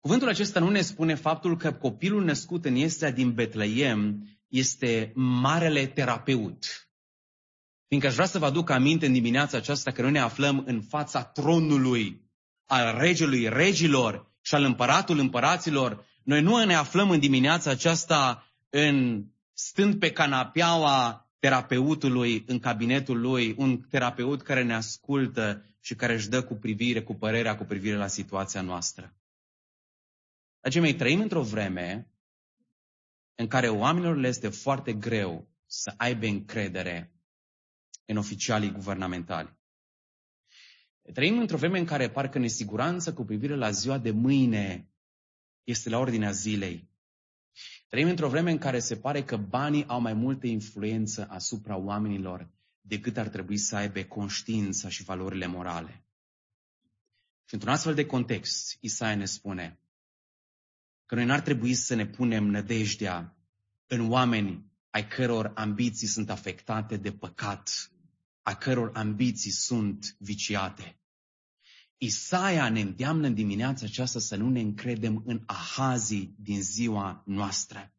Cuvântul 0.04 0.28
acesta 0.28 0.60
nu 0.60 0.68
ne 0.68 0.80
spune 0.80 1.14
faptul 1.14 1.56
că 1.56 1.72
copilul 1.72 2.24
născut 2.24 2.64
în 2.64 2.74
Iesea 2.74 3.10
din 3.10 3.32
Betleem 3.32 4.28
este 4.48 5.12
marele 5.14 5.86
terapeut. 5.86 6.88
Fiindcă 7.86 8.08
aș 8.08 8.14
vrea 8.14 8.26
să 8.26 8.38
vă 8.38 8.46
aduc 8.46 8.70
aminte 8.70 9.06
în 9.06 9.12
dimineața 9.12 9.56
aceasta 9.56 9.90
că 9.90 10.02
noi 10.02 10.10
ne 10.10 10.18
aflăm 10.18 10.62
în 10.66 10.82
fața 10.82 11.22
tronului 11.24 12.30
al 12.66 12.98
regelui 12.98 13.48
regilor 13.48 14.32
și 14.40 14.54
al 14.54 14.64
împăratul 14.64 15.18
împăraților. 15.18 16.04
Noi 16.22 16.42
nu 16.42 16.64
ne 16.64 16.74
aflăm 16.74 17.10
în 17.10 17.18
dimineața 17.18 17.70
aceasta 17.70 18.46
în 18.70 19.24
stând 19.52 19.98
pe 19.98 20.10
canapeaua 20.10 21.28
terapeutului 21.38 22.44
în 22.46 22.58
cabinetul 22.58 23.20
lui, 23.20 23.54
un 23.58 23.80
terapeut 23.80 24.42
care 24.42 24.62
ne 24.62 24.74
ascultă 24.74 25.64
și 25.80 25.94
care 25.94 26.14
își 26.14 26.28
dă 26.28 26.42
cu 26.42 26.54
privire, 26.54 27.02
cu 27.02 27.14
părerea 27.14 27.56
cu 27.56 27.64
privire 27.64 27.96
la 27.96 28.06
situația 28.06 28.60
noastră. 28.60 29.14
Dragii 30.64 30.82
mei, 30.82 30.94
trăim 30.94 31.20
într-o 31.20 31.42
vreme 31.42 32.10
în 33.34 33.46
care 33.46 33.68
oamenilor 33.68 34.16
le 34.16 34.28
este 34.28 34.48
foarte 34.48 34.92
greu 34.92 35.48
să 35.66 35.94
aibă 35.96 36.26
încredere 36.26 37.12
în 38.04 38.16
oficialii 38.16 38.72
guvernamentali. 38.72 39.58
Trăim 41.12 41.38
într-o 41.38 41.56
vreme 41.56 41.78
în 41.78 41.84
care 41.84 42.10
parcă 42.10 42.38
nesiguranța 42.38 43.12
cu 43.12 43.24
privire 43.24 43.56
la 43.56 43.70
ziua 43.70 43.98
de 43.98 44.10
mâine 44.10 44.88
este 45.64 45.88
la 45.88 45.98
ordinea 45.98 46.30
zilei. 46.30 46.90
Trăim 47.88 48.08
într-o 48.08 48.28
vreme 48.28 48.50
în 48.50 48.58
care 48.58 48.78
se 48.78 48.96
pare 48.96 49.24
că 49.24 49.36
banii 49.36 49.86
au 49.86 50.00
mai 50.00 50.12
multă 50.12 50.46
influență 50.46 51.26
asupra 51.30 51.76
oamenilor 51.76 52.50
decât 52.80 53.16
ar 53.16 53.28
trebui 53.28 53.56
să 53.56 53.76
aibă 53.76 54.02
conștiința 54.02 54.88
și 54.88 55.02
valorile 55.02 55.46
morale. 55.46 56.04
Și 57.44 57.54
într-un 57.54 57.72
astfel 57.72 57.94
de 57.94 58.06
context, 58.06 58.76
Isaia 58.80 59.14
ne 59.16 59.24
spune 59.24 59.78
că 61.06 61.14
noi 61.14 61.24
n-ar 61.24 61.40
trebui 61.40 61.74
să 61.74 61.94
ne 61.94 62.06
punem 62.06 62.44
nădejdea 62.44 63.36
în 63.86 64.10
oameni 64.10 64.72
ai 64.90 65.06
căror 65.06 65.52
ambiții 65.54 66.06
sunt 66.06 66.30
afectate 66.30 66.96
de 66.96 67.12
păcat, 67.12 67.90
a 68.42 68.54
căror 68.54 68.90
ambiții 68.94 69.50
sunt 69.50 70.16
viciate. 70.18 70.98
Isaia 71.98 72.68
ne 72.68 72.80
îndeamnă 72.80 73.26
în 73.26 73.34
dimineața 73.34 73.84
aceasta 73.86 74.18
să 74.18 74.36
nu 74.36 74.48
ne 74.48 74.60
încredem 74.60 75.22
în 75.26 75.42
ahazii 75.46 76.34
din 76.38 76.62
ziua 76.62 77.22
noastră. 77.26 77.94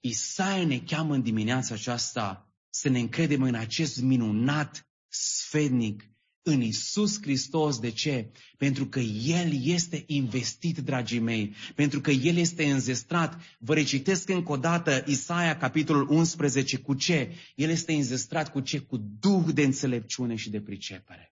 Isaia 0.00 0.66
ne 0.66 0.78
cheamă 0.78 1.14
în 1.14 1.22
dimineața 1.22 1.74
aceasta 1.74 2.54
să 2.70 2.88
ne 2.88 2.98
încredem 2.98 3.42
în 3.42 3.54
acest 3.54 4.00
minunat 4.00 4.90
sfednic, 5.08 6.09
în 6.42 6.60
Isus 6.60 7.22
Hristos. 7.22 7.78
De 7.78 7.90
ce? 7.90 8.30
Pentru 8.56 8.86
că 8.86 9.00
El 9.24 9.52
este 9.62 10.04
investit, 10.06 10.78
dragii 10.78 11.18
mei, 11.18 11.54
pentru 11.74 12.00
că 12.00 12.10
El 12.10 12.36
este 12.36 12.64
înzestrat. 12.64 13.40
Vă 13.58 13.74
recitesc 13.74 14.28
încă 14.28 14.52
o 14.52 14.56
dată 14.56 15.04
Isaia, 15.06 15.56
capitolul 15.56 16.10
11, 16.10 16.76
cu 16.78 16.94
ce? 16.94 17.34
El 17.54 17.70
este 17.70 17.92
înzestrat 17.92 18.50
cu 18.50 18.60
ce? 18.60 18.78
Cu 18.78 18.96
Duh 19.20 19.44
de 19.54 19.62
înțelepciune 19.62 20.34
și 20.34 20.50
de 20.50 20.60
pricepere 20.60 21.34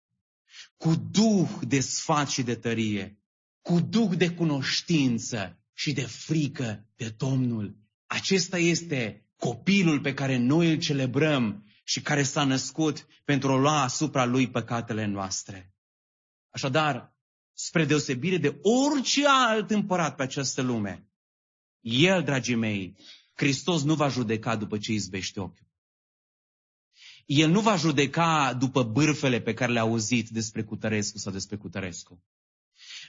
cu 0.76 0.94
duh 1.10 1.48
de 1.60 1.80
sfat 1.80 2.28
și 2.28 2.42
de 2.42 2.54
tărie, 2.54 3.18
cu 3.60 3.80
duh 3.80 4.10
de 4.16 4.30
cunoștință 4.30 5.58
și 5.72 5.92
de 5.92 6.00
frică 6.00 6.86
de 6.96 7.14
Domnul. 7.16 7.76
Acesta 8.06 8.58
este 8.58 9.26
copilul 9.36 10.00
pe 10.00 10.14
care 10.14 10.36
noi 10.36 10.70
îl 10.70 10.78
celebrăm 10.78 11.64
și 11.92 12.00
care 12.00 12.22
s-a 12.22 12.44
născut 12.44 13.06
pentru 13.24 13.52
a 13.52 13.56
lua 13.56 13.82
asupra 13.82 14.24
lui 14.24 14.50
păcatele 14.50 15.04
noastre. 15.04 15.74
Așadar, 16.50 17.14
spre 17.52 17.84
deosebire 17.84 18.36
de 18.36 18.58
orice 18.62 19.22
alt 19.26 19.70
împărat 19.70 20.16
pe 20.16 20.22
această 20.22 20.62
lume, 20.62 21.08
el, 21.80 22.22
dragii 22.22 22.54
mei, 22.54 22.96
Hristos 23.34 23.82
nu 23.82 23.94
va 23.94 24.08
judeca 24.08 24.56
după 24.56 24.78
ce 24.78 24.92
izbește 24.92 25.40
ochiul. 25.40 25.66
El 27.26 27.50
nu 27.50 27.60
va 27.60 27.76
judeca 27.76 28.54
după 28.58 28.82
bârfele 28.82 29.40
pe 29.40 29.54
care 29.54 29.72
le-a 29.72 29.82
auzit 29.82 30.28
despre 30.28 30.64
Cutărescu 30.64 31.18
sau 31.18 31.32
despre 31.32 31.56
Cutărescu. 31.56 32.22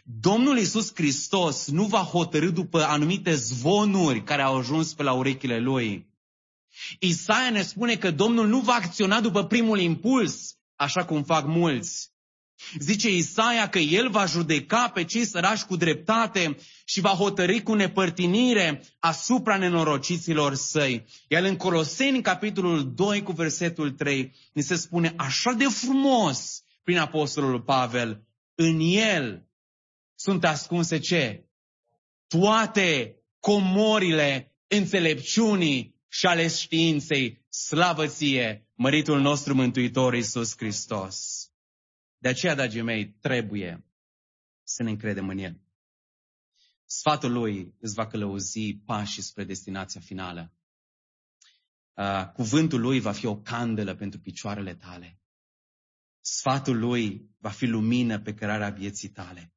Domnul 0.03 0.57
Iisus 0.57 0.91
Hristos 0.93 1.67
nu 1.67 1.85
va 1.85 2.01
hotărâ 2.01 2.49
după 2.49 2.83
anumite 2.83 3.35
zvonuri 3.35 4.23
care 4.23 4.41
au 4.41 4.57
ajuns 4.57 4.93
pe 4.93 5.03
la 5.03 5.13
urechile 5.13 5.59
lui. 5.59 6.12
Isaia 6.99 7.49
ne 7.49 7.61
spune 7.61 7.95
că 7.95 8.11
Domnul 8.11 8.47
nu 8.47 8.59
va 8.59 8.73
acționa 8.73 9.21
după 9.21 9.43
primul 9.43 9.79
impuls, 9.79 10.57
așa 10.75 11.05
cum 11.05 11.23
fac 11.23 11.45
mulți, 11.45 12.13
Zice 12.79 13.09
Isaia 13.09 13.69
că 13.69 13.79
el 13.79 14.09
va 14.09 14.25
judeca 14.25 14.89
pe 14.89 15.03
cei 15.03 15.25
sărași 15.25 15.65
cu 15.65 15.75
dreptate 15.75 16.57
și 16.85 17.01
va 17.01 17.09
hotări 17.09 17.61
cu 17.61 17.73
nepărtinire 17.73 18.83
asupra 18.99 19.57
nenorociților 19.57 20.55
săi. 20.55 21.05
Iar 21.27 21.43
în 21.43 21.55
Coloseni, 21.55 22.21
capitolul 22.21 22.93
2, 22.93 23.23
cu 23.23 23.31
versetul 23.31 23.91
3, 23.91 24.35
ni 24.53 24.61
se 24.61 24.75
spune 24.75 25.13
așa 25.17 25.51
de 25.51 25.65
frumos 25.65 26.63
prin 26.83 26.97
Apostolul 26.97 27.61
Pavel, 27.61 28.23
în 28.55 28.79
el 28.79 29.47
sunt 30.15 30.45
ascunse 30.45 30.99
ce? 30.99 31.47
Toate 32.27 33.15
comorile 33.39 34.55
înțelepciunii 34.67 35.92
și 36.13 36.25
ale 36.25 36.47
științei, 36.47 37.45
slavă 37.49 38.07
ție, 38.07 38.67
măritul 38.73 39.21
nostru 39.21 39.55
Mântuitor 39.55 40.13
Iisus 40.13 40.57
Hristos. 40.57 41.47
De 42.17 42.29
aceea, 42.29 42.55
dragii 42.55 42.81
mei, 42.81 43.09
trebuie 43.09 43.85
să 44.63 44.83
ne 44.83 44.89
încredem 44.89 45.29
în 45.29 45.37
El. 45.37 45.61
Sfatul 46.85 47.31
Lui 47.31 47.75
îți 47.79 47.93
va 47.93 48.07
călăuzi 48.07 48.73
pașii 48.85 49.21
spre 49.21 49.43
destinația 49.43 50.01
finală. 50.01 50.53
Uh, 51.93 52.31
cuvântul 52.33 52.81
Lui 52.81 52.99
va 52.99 53.11
fi 53.11 53.25
o 53.25 53.37
candelă 53.37 53.95
pentru 53.95 54.19
picioarele 54.19 54.75
tale. 54.75 55.21
Sfatul 56.21 56.79
Lui 56.79 57.29
va 57.37 57.49
fi 57.49 57.65
lumină 57.65 58.19
pe 58.19 58.33
cărarea 58.33 58.69
vieții 58.69 59.09
tale. 59.09 59.53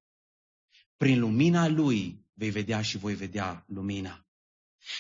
Prin 0.97 1.21
lumina 1.21 1.69
Lui 1.69 2.25
vei 2.33 2.51
vedea 2.51 2.83
și 2.83 2.99
voi 2.99 3.15
vedea 3.15 3.65
lumina. 3.67 4.26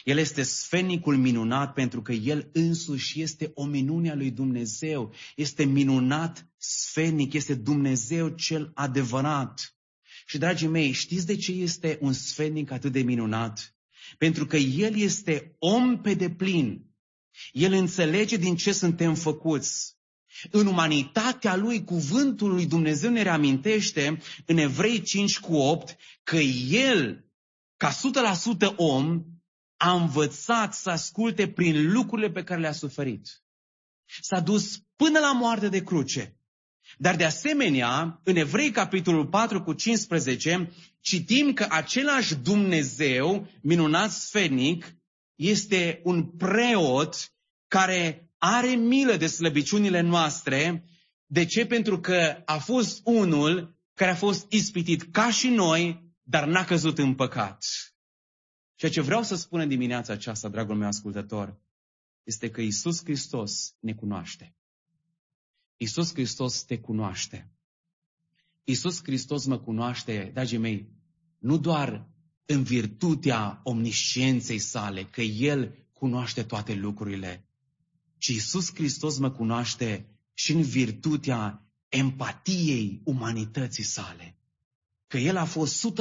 El 0.05 0.19
este 0.19 0.43
sfenicul 0.43 1.16
minunat 1.16 1.73
pentru 1.73 2.02
că 2.02 2.12
El 2.12 2.50
însuși 2.52 3.21
este 3.23 3.50
o 3.55 3.64
minune 3.64 4.11
a 4.11 4.14
lui 4.14 4.31
Dumnezeu. 4.31 5.12
Este 5.37 5.64
minunat 5.64 6.49
sfenic, 6.57 7.33
este 7.33 7.55
Dumnezeu 7.55 8.28
cel 8.28 8.71
adevărat. 8.75 9.76
Și, 10.26 10.38
dragii 10.38 10.69
mei, 10.69 10.93
știți 10.93 11.26
de 11.26 11.37
ce 11.37 11.52
este 11.52 11.99
un 12.00 12.12
sfenic 12.12 12.71
atât 12.71 12.93
de 12.93 13.00
minunat? 13.00 13.76
Pentru 14.19 14.47
că 14.47 14.57
El 14.57 14.97
este 14.97 15.57
om 15.59 16.00
pe 16.00 16.14
deplin. 16.14 16.87
El 17.52 17.73
înțelege 17.73 18.37
din 18.37 18.57
ce 18.57 18.73
suntem 18.73 19.14
făcuți. 19.14 19.97
În 20.50 20.66
umanitatea 20.66 21.57
lui, 21.57 21.85
cuvântul 21.85 22.50
lui 22.50 22.66
Dumnezeu 22.66 23.11
ne 23.11 23.23
reamintește 23.23 24.19
în 24.47 24.57
Evrei 24.57 25.02
5 25.02 25.38
cu 25.38 25.55
8 25.55 25.97
că 26.23 26.37
El, 26.37 27.25
ca 27.76 27.93
100% 28.73 28.76
om, 28.76 29.25
a 29.76 29.92
învățat 29.92 30.75
să 30.75 30.90
asculte 30.90 31.49
prin 31.49 31.92
lucrurile 31.92 32.30
pe 32.30 32.45
care 32.45 32.61
le-a 32.61 32.73
suferit. 32.73 33.42
S-a 34.21 34.40
dus 34.40 34.83
până 34.97 35.18
la 35.18 35.33
moarte 35.33 35.68
de 35.68 35.83
cruce. 35.83 36.37
Dar 36.99 37.16
de 37.16 37.25
asemenea, 37.25 38.21
în 38.25 38.37
Evrei 38.37 38.71
capitolul 38.71 39.26
4 39.26 39.62
cu 39.62 39.73
15, 39.73 40.73
citim 41.00 41.52
că 41.52 41.66
același 41.71 42.35
Dumnezeu, 42.35 43.49
minunat 43.62 44.11
sfenic, 44.11 44.97
este 45.35 46.00
un 46.04 46.25
preot 46.25 47.33
care 47.68 48.30
are 48.38 48.68
milă 48.68 49.16
de 49.16 49.26
slăbiciunile 49.26 50.00
noastre. 50.00 50.85
De 51.26 51.45
ce? 51.45 51.66
Pentru 51.66 52.00
că 52.00 52.42
a 52.45 52.59
fost 52.59 53.00
unul 53.04 53.76
care 53.95 54.11
a 54.11 54.14
fost 54.14 54.47
ispitit 54.52 55.02
ca 55.12 55.30
și 55.30 55.49
noi, 55.49 56.14
dar 56.23 56.47
n-a 56.47 56.64
căzut 56.64 56.99
în 56.99 57.14
păcat. 57.14 57.64
Ceea 58.76 58.90
ce 58.90 59.00
vreau 59.00 59.23
să 59.23 59.35
spun 59.35 59.61
în 59.61 59.68
dimineața 59.68 60.12
aceasta, 60.12 60.49
dragul 60.49 60.76
meu 60.76 60.88
ascultător, 60.88 61.61
este 62.23 62.50
că 62.50 62.61
Isus 62.61 63.02
Hristos 63.02 63.76
ne 63.80 63.95
cunoaște. 63.95 64.54
Isus 65.76 66.12
Hristos 66.12 66.64
te 66.64 66.78
cunoaște. 66.78 67.50
Isus 68.64 69.02
Hristos 69.02 69.47
mă 69.47 69.59
cunoaște, 69.59 70.30
dragii 70.33 70.59
mei, 70.59 70.92
nu 71.38 71.59
doar 71.59 72.09
în 72.47 72.62
virtutea 72.62 73.61
omniscienței 73.64 74.59
sale, 74.59 75.04
că 75.04 75.21
El 75.21 75.88
cunoaște 75.92 76.42
toate 76.42 76.75
lucrurile, 76.75 77.49
ci 78.18 78.26
Isus 78.26 78.75
Hristos 78.75 79.18
mă 79.18 79.30
cunoaște 79.30 80.18
și 80.33 80.52
în 80.52 80.62
virtutea 80.62 81.71
empatiei 81.88 83.00
umanității 83.04 83.85
sale. 83.85 84.38
Că 85.06 85.18
El 85.18 85.36
a 85.36 85.44
fost 85.44 85.92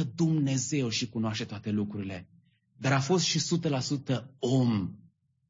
100% 0.00 0.14
Dumnezeu 0.14 0.88
și 0.88 1.08
cunoaște 1.08 1.44
toate 1.44 1.70
lucrurile, 1.70 2.28
dar 2.76 2.92
a 2.92 3.00
fost 3.00 3.24
și 3.24 3.40
100% 4.10 4.24
om 4.38 4.96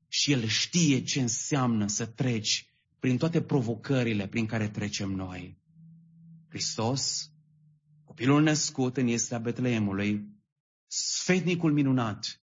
și 0.09 0.33
El 0.33 0.47
știe 0.47 1.03
ce 1.03 1.21
înseamnă 1.21 1.87
să 1.87 2.07
treci 2.07 2.67
prin 2.99 3.17
toate 3.17 3.43
provocările 3.43 4.29
prin 4.29 4.47
care 4.47 4.69
trecem 4.69 5.11
noi. 5.11 5.59
Hristos, 6.49 7.31
copilul 8.05 8.43
născut 8.43 8.97
în 8.97 9.07
Iestea 9.07 9.39
Betleemului, 9.39 10.27
sfetnicul 10.87 11.73
minunat, 11.73 12.43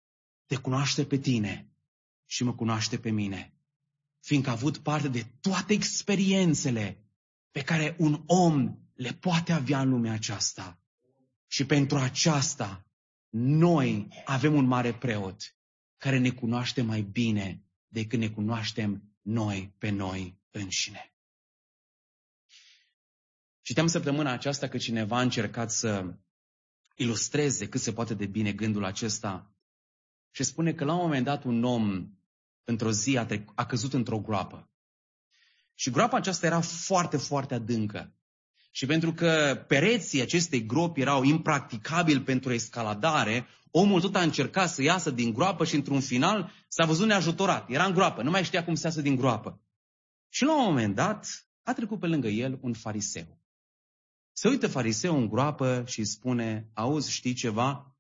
te 0.46 0.56
cunoaște 0.56 1.06
pe 1.06 1.18
tine 1.18 1.72
și 2.26 2.44
mă 2.44 2.54
cunoaște 2.54 2.98
pe 2.98 3.10
mine, 3.10 3.54
fiindcă 4.20 4.50
a 4.50 4.54
avut 4.54 4.78
parte 4.78 5.08
de 5.08 5.26
toate 5.42 5.74
experiențele 5.74 7.06
pe 7.52 7.62
care 7.62 7.96
un 8.00 8.24
om 8.26 8.81
le 8.94 9.14
poate 9.14 9.52
avea 9.52 9.82
în 9.82 9.90
lumea 9.90 10.14
aceasta. 10.14 10.80
Și 11.48 11.66
pentru 11.66 11.98
aceasta, 11.98 12.86
noi 13.30 14.08
avem 14.26 14.54
un 14.54 14.66
mare 14.66 14.94
preot 14.94 15.56
care 15.98 16.18
ne 16.18 16.32
cunoaște 16.32 16.82
mai 16.82 17.02
bine 17.02 17.64
decât 17.88 18.20
ne 18.20 18.30
cunoaștem 18.30 19.04
noi 19.22 19.76
pe 19.78 19.90
noi 19.90 20.40
înșine. 20.52 21.14
Citeam 23.62 23.88
săptămâna 23.88 24.32
aceasta 24.32 24.68
că 24.68 24.78
cineva 24.78 25.18
a 25.18 25.22
încercat 25.22 25.72
să 25.72 26.16
ilustreze 26.96 27.70
cât 27.70 27.82
se 27.82 27.94
poate 27.94 28.14
de 28.14 28.26
bine 28.26 28.54
gândul 28.54 28.84
acesta 28.84 29.56
și 30.32 30.44
spune 30.44 30.74
că 30.74 30.84
la 30.84 30.94
un 30.94 31.02
moment 31.02 31.26
dat 31.26 31.44
un 31.44 31.64
om 31.64 32.10
într-o 32.64 32.92
zi 32.92 33.18
a, 33.18 33.26
trec- 33.26 33.54
a 33.56 33.66
căzut 33.66 33.94
într-o 33.94 34.20
groapă. 34.20 34.70
Și 35.74 35.90
groapa 35.90 36.18
aceasta 36.18 36.46
era 36.46 36.62
foarte, 36.62 37.18
foarte 37.18 37.54
adâncă. 37.54 38.16
Și 38.72 38.86
pentru 38.86 39.14
că 39.14 39.64
pereții 39.68 40.22
acestei 40.22 40.66
gropi 40.66 41.02
erau 41.02 41.24
impracticabili 41.24 42.22
pentru 42.22 42.54
escaladare, 42.54 43.48
omul 43.72 44.02
tot 44.02 44.16
a 44.16 44.22
încercat 44.22 44.70
să 44.70 44.82
iasă 44.82 45.12
din 45.12 45.34
groapă 45.34 45.66
și 45.66 45.76
într-un 45.76 46.00
final 46.00 46.52
s-a 46.68 46.86
văzut 46.86 47.08
neajutorat. 47.08 47.70
Era 47.70 47.86
în 47.86 47.94
groapă, 47.94 48.24
nu 48.24 48.30
mai 48.30 48.44
știa 48.44 48.64
cum 48.64 48.76
să 48.76 48.88
iasă 48.88 49.02
din 49.02 49.16
groapă. 49.16 49.62
Și 50.30 50.44
la 50.44 50.60
un 50.60 50.64
moment 50.66 50.96
dat 50.96 51.48
a 51.64 51.74
trecut 51.74 52.00
pe 52.00 52.08
lângă 52.08 52.28
el 52.28 52.58
un 52.62 52.74
fariseu. 52.74 53.40
Se 54.32 54.48
uită 54.48 54.68
fariseu 54.68 55.18
în 55.18 55.28
groapă 55.28 55.84
și 55.88 56.04
spune, 56.04 56.70
auzi, 56.74 57.12
știi 57.12 57.34
ceva? 57.34 57.96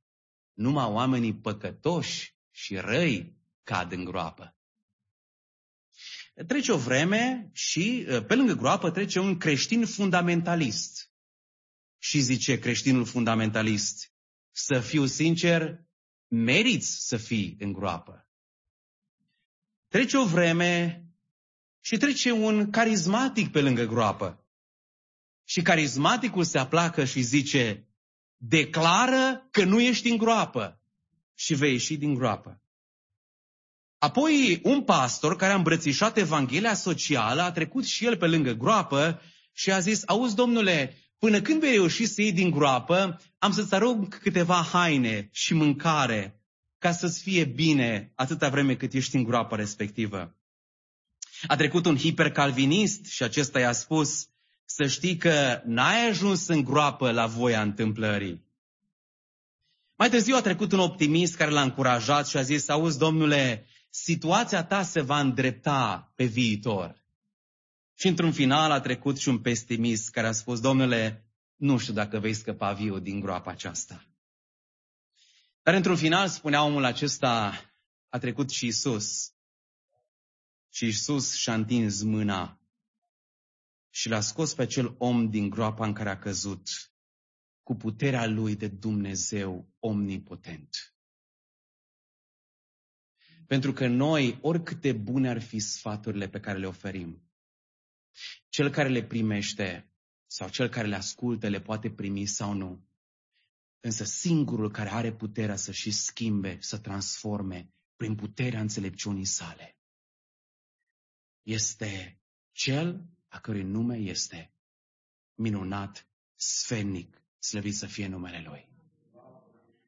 Numai 0.54 0.86
oamenii 0.86 1.36
păcătoși 1.36 2.36
și 2.52 2.76
răi 2.76 3.38
cad 3.64 3.92
în 3.92 4.04
groapă. 4.04 4.56
Trece 6.48 6.72
o 6.72 6.78
vreme 6.78 7.50
și 7.54 8.08
pe 8.28 8.36
lângă 8.36 8.54
groapă 8.54 8.92
trece 8.92 9.20
un 9.20 9.38
creștin 9.38 9.86
fundamentalist. 9.86 11.12
Și 11.98 12.20
zice 12.20 12.60
creștinul 12.60 13.06
fundamentalist, 13.06 14.12
să 14.52 14.80
fiu 14.80 15.06
sincer, 15.06 15.86
meriți 16.28 17.08
să 17.08 17.18
fii 17.18 17.56
în 17.60 17.74
groapă. 17.74 18.30
Trece 19.88 20.18
o 20.18 20.26
vreme 20.26 21.06
și 21.80 21.98
trece 21.98 22.32
un 22.32 22.70
carismatic 22.70 23.52
pe 23.52 23.62
lângă 23.62 23.86
groapă. 23.86 24.46
Și 25.44 25.62
carismaticul 25.62 26.44
se 26.44 26.58
aplacă 26.58 27.06
și 27.06 27.22
zice, 27.22 27.90
declară 28.38 29.48
că 29.52 29.64
nu 29.64 29.82
ești 29.82 30.10
în 30.10 30.18
groapă 30.18 30.82
și 31.34 31.54
vei 31.54 31.72
ieși 31.72 31.98
din 31.98 32.14
groapă. 32.14 32.61
Apoi 34.02 34.60
un 34.64 34.82
pastor 34.84 35.36
care 35.36 35.52
a 35.52 35.56
îmbrățișat 35.56 36.18
Evanghelia 36.18 36.74
socială 36.74 37.42
a 37.42 37.52
trecut 37.52 37.86
și 37.86 38.06
el 38.06 38.18
pe 38.18 38.28
lângă 38.28 38.52
groapă 38.52 39.22
și 39.54 39.72
a 39.72 39.80
zis, 39.80 40.04
auzi 40.06 40.36
domnule, 40.36 40.98
până 41.18 41.42
când 41.42 41.60
vei 41.60 41.72
reuși 41.72 42.06
să 42.06 42.22
iei 42.22 42.32
din 42.32 42.50
groapă, 42.50 43.22
am 43.38 43.52
să-ți 43.52 43.74
arunc 43.74 44.16
câteva 44.16 44.68
haine 44.72 45.30
și 45.32 45.54
mâncare 45.54 46.42
ca 46.78 46.92
să-ți 46.92 47.22
fie 47.22 47.44
bine 47.46 48.12
atâta 48.16 48.50
vreme 48.50 48.76
cât 48.76 48.94
ești 48.94 49.16
în 49.16 49.24
groapa 49.24 49.56
respectivă. 49.56 50.36
A 51.48 51.56
trecut 51.56 51.86
un 51.86 51.98
hipercalvinist 51.98 53.06
și 53.06 53.24
acesta 53.24 53.60
i-a 53.60 53.72
spus 53.72 54.28
să 54.66 54.88
știi 54.88 55.18
că 55.18 55.62
n-ai 55.66 56.10
ajuns 56.10 56.48
în 56.48 56.64
groapă 56.64 57.12
la 57.12 57.26
voia 57.26 57.62
întâmplării. 57.62 58.46
Mai 59.96 60.10
târziu 60.10 60.36
a 60.36 60.42
trecut 60.42 60.72
un 60.72 60.80
optimist 60.80 61.36
care 61.36 61.52
l-a 61.52 61.62
încurajat 61.62 62.28
și 62.28 62.38
a 62.38 62.42
zis, 62.42 62.70
auzi, 62.70 62.98
domnule, 62.98 63.66
situația 63.94 64.64
ta 64.64 64.84
se 64.84 65.02
va 65.02 65.20
îndrepta 65.20 66.12
pe 66.16 66.26
viitor. 66.26 67.04
Și 67.94 68.08
într-un 68.08 68.32
final 68.32 68.72
a 68.72 68.80
trecut 68.80 69.18
și 69.18 69.30
un 69.30 69.40
pesimist 69.40 70.10
care 70.10 70.28
a 70.28 70.32
spus, 70.32 70.60
domnule, 70.60 71.26
nu 71.56 71.78
știu 71.78 71.94
dacă 71.94 72.20
vei 72.20 72.34
scăpa 72.34 72.74
viu 72.74 73.00
din 73.00 73.20
groapa 73.20 73.52
aceasta. 73.52 74.06
Dar 75.62 75.74
într-un 75.74 75.96
final, 75.96 76.28
spunea 76.28 76.64
omul 76.64 76.84
acesta, 76.84 77.54
a 78.10 78.18
trecut 78.18 78.50
și 78.50 78.66
Isus. 78.66 79.34
Și 80.70 80.86
Isus 80.86 81.36
și-a 81.36 81.54
întins 81.54 82.02
mâna 82.02 82.62
și 83.90 84.10
l-a 84.10 84.20
scos 84.20 84.54
pe 84.54 84.62
acel 84.62 84.96
om 84.98 85.30
din 85.30 85.50
groapa 85.50 85.86
în 85.86 85.94
care 85.94 86.10
a 86.10 86.20
căzut 86.20 86.70
cu 87.64 87.76
puterea 87.76 88.28
lui 88.28 88.56
de 88.56 88.68
Dumnezeu 88.68 89.74
omnipotent. 89.80 90.91
Pentru 93.52 93.74
că 93.74 93.88
noi, 93.88 94.38
oricât 94.42 94.82
de 94.82 94.94
bune 94.94 95.30
ar 95.30 95.42
fi 95.42 95.60
sfaturile 95.60 96.30
pe 96.30 96.40
care 96.40 96.58
le 96.58 96.68
oferim, 96.68 97.22
cel 98.50 98.70
care 98.70 98.90
le 98.90 99.04
primește 99.04 99.92
sau 100.28 100.50
cel 100.50 100.70
care 100.70 100.88
le 100.88 100.96
ascultă 100.96 101.48
le 101.48 101.62
poate 101.62 101.92
primi 101.92 102.26
sau 102.26 102.54
nu. 102.54 102.88
Însă 103.80 104.04
singurul 104.04 104.72
care 104.72 104.90
are 104.90 105.14
puterea 105.14 105.56
să 105.56 105.72
și 105.72 105.92
schimbe, 105.92 106.58
să 106.62 106.78
transforme 106.78 107.74
prin 107.96 108.16
puterea 108.16 108.60
înțelepciunii 108.60 109.26
sale 109.26 109.78
este 111.42 112.22
cel 112.52 113.06
a 113.28 113.40
cărui 113.40 113.64
nume 113.64 113.96
este 113.96 114.54
minunat, 115.34 116.08
sfenic, 116.36 117.24
slăvit 117.40 117.76
să 117.76 117.86
fie 117.86 118.08
numele 118.08 118.42
Lui. 118.42 118.71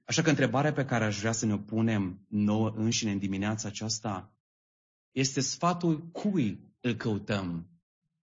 Așa 0.05 0.21
că 0.21 0.29
întrebarea 0.29 0.73
pe 0.73 0.85
care 0.85 1.05
aș 1.05 1.19
vrea 1.19 1.31
să 1.31 1.45
ne 1.45 1.53
o 1.53 1.57
punem 1.57 2.25
nouă 2.29 2.73
înșine 2.75 3.11
în 3.11 3.19
dimineața 3.19 3.67
aceasta 3.67 4.33
este 5.11 5.41
sfatul 5.41 6.07
cui 6.07 6.59
îl 6.81 6.93
căutăm 6.93 7.67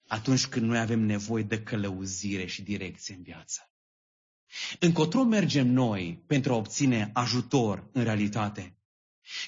atunci 0.07 0.47
când 0.47 0.67
noi 0.67 0.79
avem 0.79 1.01
nevoie 1.01 1.43
de 1.43 1.63
călăuzire 1.63 2.47
și 2.47 2.63
direcție 2.63 3.15
în 3.15 3.23
viață. 3.23 3.71
Încotro 4.79 5.23
mergem 5.23 5.67
noi 5.67 6.25
pentru 6.27 6.53
a 6.53 6.57
obține 6.57 7.11
ajutor 7.13 7.89
în 7.93 8.03
realitate. 8.03 8.77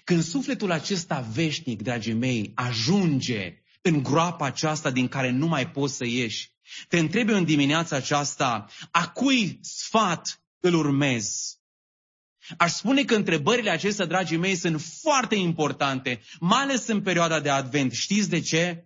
Când 0.05 0.23
sufletul 0.23 0.71
acesta 0.71 1.21
veșnic, 1.21 1.83
dragii 1.83 2.13
mei, 2.13 2.53
ajunge 2.55 3.63
în 3.83 4.03
groapa 4.03 4.47
aceasta 4.47 4.91
din 4.91 5.09
care 5.09 5.31
nu 5.31 5.47
mai 5.47 5.71
poți 5.71 5.97
să 5.97 6.05
ieși, 6.05 6.53
te 6.89 6.99
întrebi 6.99 7.33
în 7.33 7.45
dimineața 7.45 7.97
aceasta, 7.97 8.67
a 8.91 9.09
cui 9.11 9.59
sfat 9.63 10.43
îl 10.61 10.75
urmezi? 10.75 11.60
Aș 12.57 12.73
spune 12.73 13.03
că 13.03 13.15
întrebările 13.15 13.71
acestea, 13.71 14.07
dragii 14.07 14.37
mei, 14.37 14.55
sunt 14.55 14.83
foarte 15.01 15.35
importante, 15.35 16.21
mai 16.41 16.63
ales 16.63 16.87
în 16.87 17.03
perioada 17.03 17.41
de 17.41 17.51
advent. 17.51 17.93
Știți 17.93 18.29
de 18.29 18.41
ce? 18.41 18.85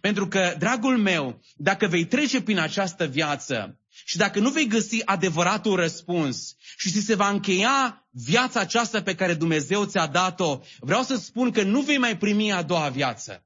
Pentru 0.00 0.28
că, 0.28 0.54
dragul 0.58 0.98
meu, 0.98 1.40
dacă 1.56 1.86
vei 1.86 2.04
trece 2.06 2.42
prin 2.42 2.58
această 2.58 3.06
viață 3.06 3.80
și 4.04 4.16
dacă 4.16 4.40
nu 4.40 4.50
vei 4.50 4.66
găsi 4.66 5.04
adevăratul 5.04 5.76
răspuns 5.76 6.56
și 6.76 6.90
ți 6.90 7.00
se 7.00 7.14
va 7.14 7.28
încheia 7.28 8.08
viața 8.10 8.60
aceasta 8.60 9.02
pe 9.02 9.14
care 9.14 9.34
Dumnezeu 9.34 9.84
ți-a 9.84 10.06
dat-o, 10.06 10.60
vreau 10.78 11.02
să 11.02 11.16
spun 11.16 11.50
că 11.50 11.62
nu 11.62 11.80
vei 11.80 11.98
mai 11.98 12.16
primi 12.18 12.52
a 12.52 12.62
doua 12.62 12.88
viață. 12.88 13.42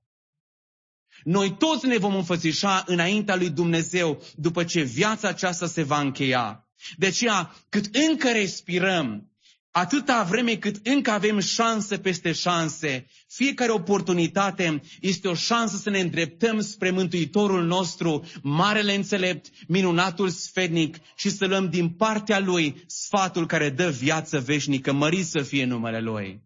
Noi 1.25 1.57
toți 1.57 1.87
ne 1.87 1.97
vom 1.97 2.15
înfățișa 2.15 2.83
înaintea 2.87 3.37
lui 3.37 3.51
Dumnezeu 3.51 4.23
după 4.37 4.65
ce 4.65 4.83
viața 4.83 5.29
aceasta 5.29 5.67
se 5.67 5.83
va 5.83 6.01
încheia. 6.01 6.67
De 6.97 7.07
aceea, 7.07 7.55
cât 7.69 7.95
încă 7.95 8.33
respirăm, 8.33 9.32
atâta 9.73 10.23
vreme 10.23 10.57
cât 10.57 10.87
încă 10.87 11.11
avem 11.11 11.39
șanse 11.39 11.99
peste 11.99 12.33
șanse, 12.33 13.07
fiecare 13.29 13.71
oportunitate 13.73 14.83
este 15.01 15.29
o 15.29 15.35
șansă 15.35 15.77
să 15.77 15.91
ne 15.91 16.01
îndreptăm 16.01 16.61
spre 16.61 16.91
Mântuitorul 16.91 17.65
nostru, 17.65 18.25
Marele 18.43 18.95
Înțelept, 18.95 19.47
minunatul 19.69 20.29
sfednic 20.29 20.97
și 21.17 21.31
să 21.31 21.47
luăm 21.47 21.71
din 21.71 21.89
partea 21.89 22.39
Lui 22.39 22.85
sfatul 22.87 23.47
care 23.47 23.71
dă 23.71 23.89
viață 23.91 24.41
veșnică, 24.41 24.93
mărit 24.93 25.27
să 25.27 25.43
fie 25.43 25.65
numele 25.65 26.01
Lui. 26.01 26.43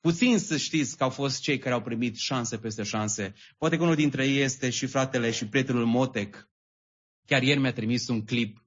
Puțin 0.00 0.38
să 0.38 0.56
știți 0.56 0.96
că 0.96 1.02
au 1.02 1.10
fost 1.10 1.40
cei 1.40 1.58
care 1.58 1.74
au 1.74 1.82
primit 1.82 2.16
șanse 2.16 2.58
peste 2.58 2.82
șanse. 2.82 3.34
Poate 3.58 3.76
că 3.76 3.82
unul 3.82 3.94
dintre 3.94 4.26
ei 4.26 4.42
este 4.42 4.70
și 4.70 4.86
fratele 4.86 5.30
și 5.30 5.46
prietenul 5.46 5.86
Motec. 5.86 6.48
Chiar 7.26 7.42
ieri 7.42 7.60
mi-a 7.60 7.72
trimis 7.72 8.08
un 8.08 8.24
clip 8.24 8.61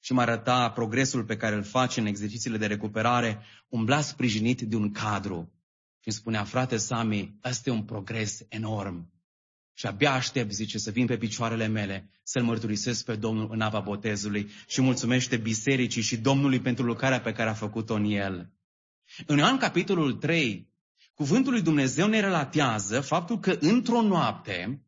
și 0.00 0.12
mă 0.12 0.20
arăta 0.20 0.70
progresul 0.70 1.24
pe 1.24 1.36
care 1.36 1.54
îl 1.54 1.62
face 1.62 2.00
în 2.00 2.06
exercițiile 2.06 2.56
de 2.56 2.66
recuperare, 2.66 3.44
umbla 3.68 4.00
sprijinit 4.00 4.60
de 4.60 4.76
un 4.76 4.92
cadru. 4.92 5.52
Și 6.00 6.08
îmi 6.08 6.14
spunea, 6.14 6.44
frate 6.44 6.76
Sami, 6.76 7.38
ăsta 7.44 7.70
e 7.70 7.72
un 7.72 7.84
progres 7.84 8.40
enorm. 8.48 9.12
Și 9.74 9.86
abia 9.86 10.12
aștept, 10.12 10.52
zice, 10.52 10.78
să 10.78 10.90
vin 10.90 11.06
pe 11.06 11.16
picioarele 11.16 11.66
mele, 11.66 12.10
să-L 12.22 12.42
mărturisesc 12.42 13.04
pe 13.04 13.16
Domnul 13.16 13.48
în 13.52 13.60
apa 13.60 13.80
botezului 13.80 14.50
și 14.66 14.80
mulțumește 14.80 15.36
bisericii 15.36 16.02
și 16.02 16.16
Domnului 16.16 16.60
pentru 16.60 16.84
lucrarea 16.84 17.20
pe 17.20 17.32
care 17.32 17.48
a 17.48 17.54
făcut-o 17.54 17.94
în 17.94 18.04
el. 18.04 18.52
În 19.26 19.38
Ioan 19.38 19.56
capitolul 19.56 20.12
3, 20.12 20.72
cuvântul 21.14 21.52
lui 21.52 21.62
Dumnezeu 21.62 22.08
ne 22.08 22.20
relatează 22.20 23.00
faptul 23.00 23.38
că 23.38 23.56
într-o 23.60 24.02
noapte, 24.02 24.82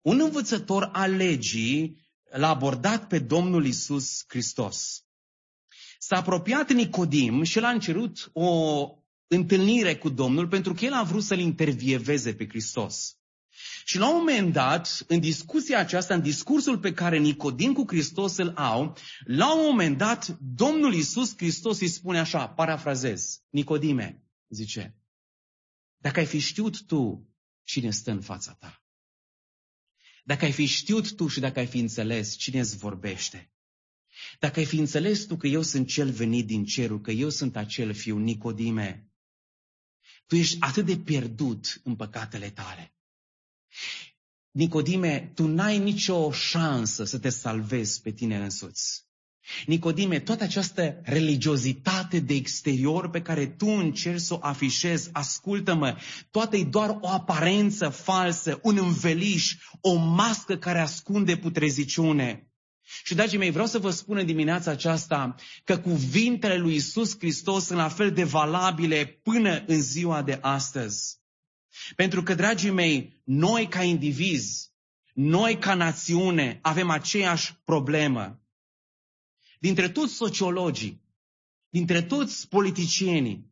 un 0.00 0.20
învățător 0.20 0.88
al 0.92 1.14
legii 1.14 2.07
l-a 2.30 2.48
abordat 2.48 3.06
pe 3.06 3.18
Domnul 3.18 3.66
Isus 3.66 4.24
Hristos. 4.26 5.02
S-a 5.98 6.16
apropiat 6.16 6.72
Nicodim 6.72 7.42
și 7.42 7.60
l-a 7.60 7.70
încerut 7.70 8.30
o 8.32 8.88
întâlnire 9.26 9.96
cu 9.96 10.08
Domnul 10.08 10.48
pentru 10.48 10.74
că 10.74 10.84
el 10.84 10.92
a 10.92 11.02
vrut 11.02 11.22
să-l 11.22 11.38
intervieveze 11.38 12.34
pe 12.34 12.48
Hristos. 12.48 13.18
Și 13.84 13.98
la 13.98 14.08
un 14.08 14.16
moment 14.16 14.52
dat, 14.52 15.04
în 15.06 15.20
discuția 15.20 15.78
aceasta, 15.78 16.14
în 16.14 16.22
discursul 16.22 16.78
pe 16.78 16.92
care 16.92 17.18
Nicodim 17.18 17.72
cu 17.72 17.84
Hristos 17.86 18.36
îl 18.36 18.52
au, 18.56 18.96
la 19.24 19.54
un 19.54 19.64
moment 19.64 19.98
dat, 19.98 20.38
Domnul 20.40 20.94
Isus 20.94 21.36
Hristos 21.36 21.80
îi 21.80 21.88
spune 21.88 22.18
așa, 22.18 22.48
parafrazez, 22.48 23.42
Nicodime, 23.50 24.22
zice, 24.48 24.96
dacă 25.96 26.18
ai 26.18 26.26
fi 26.26 26.38
știut 26.38 26.86
tu 26.86 27.28
cine 27.62 27.90
stă 27.90 28.10
în 28.10 28.20
fața 28.20 28.52
ta, 28.52 28.82
dacă 30.28 30.44
ai 30.44 30.52
fi 30.52 30.64
știut 30.64 31.16
tu 31.16 31.26
și 31.26 31.40
dacă 31.40 31.58
ai 31.58 31.66
fi 31.66 31.78
înțeles 31.78 32.36
cine 32.36 32.60
îți 32.60 32.76
vorbește, 32.76 33.50
dacă 34.38 34.58
ai 34.58 34.64
fi 34.64 34.78
înțeles 34.78 35.24
tu 35.24 35.36
că 35.36 35.46
eu 35.46 35.62
sunt 35.62 35.88
cel 35.88 36.10
venit 36.10 36.46
din 36.46 36.64
cerul, 36.64 37.00
că 37.00 37.10
eu 37.10 37.28
sunt 37.28 37.56
acel 37.56 37.94
fiu, 37.94 38.18
Nicodime, 38.18 39.10
tu 40.26 40.36
ești 40.36 40.56
atât 40.60 40.84
de 40.84 40.96
pierdut 40.98 41.80
în 41.84 41.96
păcatele 41.96 42.50
tale. 42.50 42.94
Nicodime, 44.50 45.32
tu 45.34 45.46
n-ai 45.46 45.78
nicio 45.78 46.32
șansă 46.32 47.04
să 47.04 47.18
te 47.18 47.28
salvezi 47.28 48.02
pe 48.02 48.12
tine 48.12 48.36
însuți. 48.38 49.07
Nicodime, 49.66 50.18
toată 50.18 50.44
această 50.44 51.00
religiozitate 51.02 52.20
de 52.20 52.34
exterior 52.34 53.10
pe 53.10 53.22
care 53.22 53.46
tu 53.46 53.66
încerci 53.66 54.20
să 54.20 54.34
o 54.34 54.38
afișezi, 54.40 55.08
ascultă-mă, 55.12 55.96
toată 56.30 56.56
e 56.56 56.64
doar 56.64 56.98
o 57.00 57.08
aparență 57.08 57.88
falsă, 57.88 58.58
un 58.62 58.78
înveliș, 58.78 59.56
o 59.80 59.94
mască 59.94 60.56
care 60.56 60.78
ascunde 60.78 61.36
putreziciune. 61.36 62.42
Și, 63.04 63.14
dragii 63.14 63.38
mei, 63.38 63.50
vreau 63.50 63.66
să 63.66 63.78
vă 63.78 63.90
spun 63.90 64.16
în 64.16 64.26
dimineața 64.26 64.70
aceasta 64.70 65.34
că 65.64 65.78
cuvintele 65.78 66.56
lui 66.56 66.74
Isus 66.74 67.18
Hristos 67.18 67.64
sunt 67.64 67.78
la 67.78 67.88
fel 67.88 68.12
de 68.12 68.24
valabile 68.24 69.20
până 69.22 69.64
în 69.66 69.80
ziua 69.80 70.22
de 70.22 70.38
astăzi. 70.40 71.18
Pentru 71.96 72.22
că, 72.22 72.34
dragii 72.34 72.70
mei, 72.70 73.22
noi 73.24 73.68
ca 73.68 73.82
indivizi, 73.82 74.70
noi 75.14 75.58
ca 75.58 75.74
națiune 75.74 76.58
avem 76.62 76.90
aceeași 76.90 77.54
problemă. 77.64 78.40
Dintre 79.58 79.88
toți 79.88 80.14
sociologii, 80.14 81.00
dintre 81.68 82.02
toți 82.02 82.48
politicienii, 82.48 83.46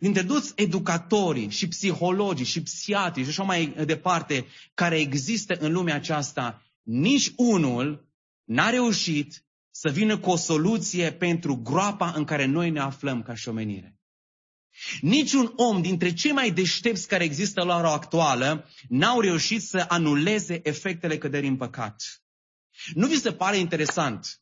dintre 0.00 0.24
toți 0.24 0.52
educatorii 0.56 1.50
și 1.50 1.68
psihologii 1.68 2.44
și 2.44 2.62
psiatrii 2.62 3.24
și 3.24 3.30
așa 3.30 3.42
mai 3.42 3.84
departe 3.84 4.46
care 4.74 4.98
există 4.98 5.54
în 5.54 5.72
lumea 5.72 5.94
aceasta, 5.94 6.62
nici 6.82 7.32
unul 7.36 8.08
n-a 8.44 8.70
reușit 8.70 9.44
să 9.70 9.90
vină 9.90 10.18
cu 10.18 10.30
o 10.30 10.36
soluție 10.36 11.12
pentru 11.12 11.56
groapa 11.56 12.10
în 12.10 12.24
care 12.24 12.44
noi 12.44 12.70
ne 12.70 12.80
aflăm 12.80 13.22
ca 13.22 13.34
și 13.34 13.48
omenire. 13.48 13.98
Niciun 15.00 15.52
om 15.56 15.82
dintre 15.82 16.12
cei 16.12 16.32
mai 16.32 16.50
deștepți 16.50 17.08
care 17.08 17.24
există 17.24 17.62
la 17.62 17.76
ora 17.76 17.92
actuală 17.92 18.68
n-au 18.88 19.20
reușit 19.20 19.62
să 19.62 19.84
anuleze 19.88 20.60
efectele 20.62 21.18
căderii 21.18 21.48
în 21.48 21.56
păcat. 21.56 22.22
Nu 22.94 23.06
vi 23.06 23.18
se 23.18 23.32
pare 23.32 23.56
interesant 23.56 24.40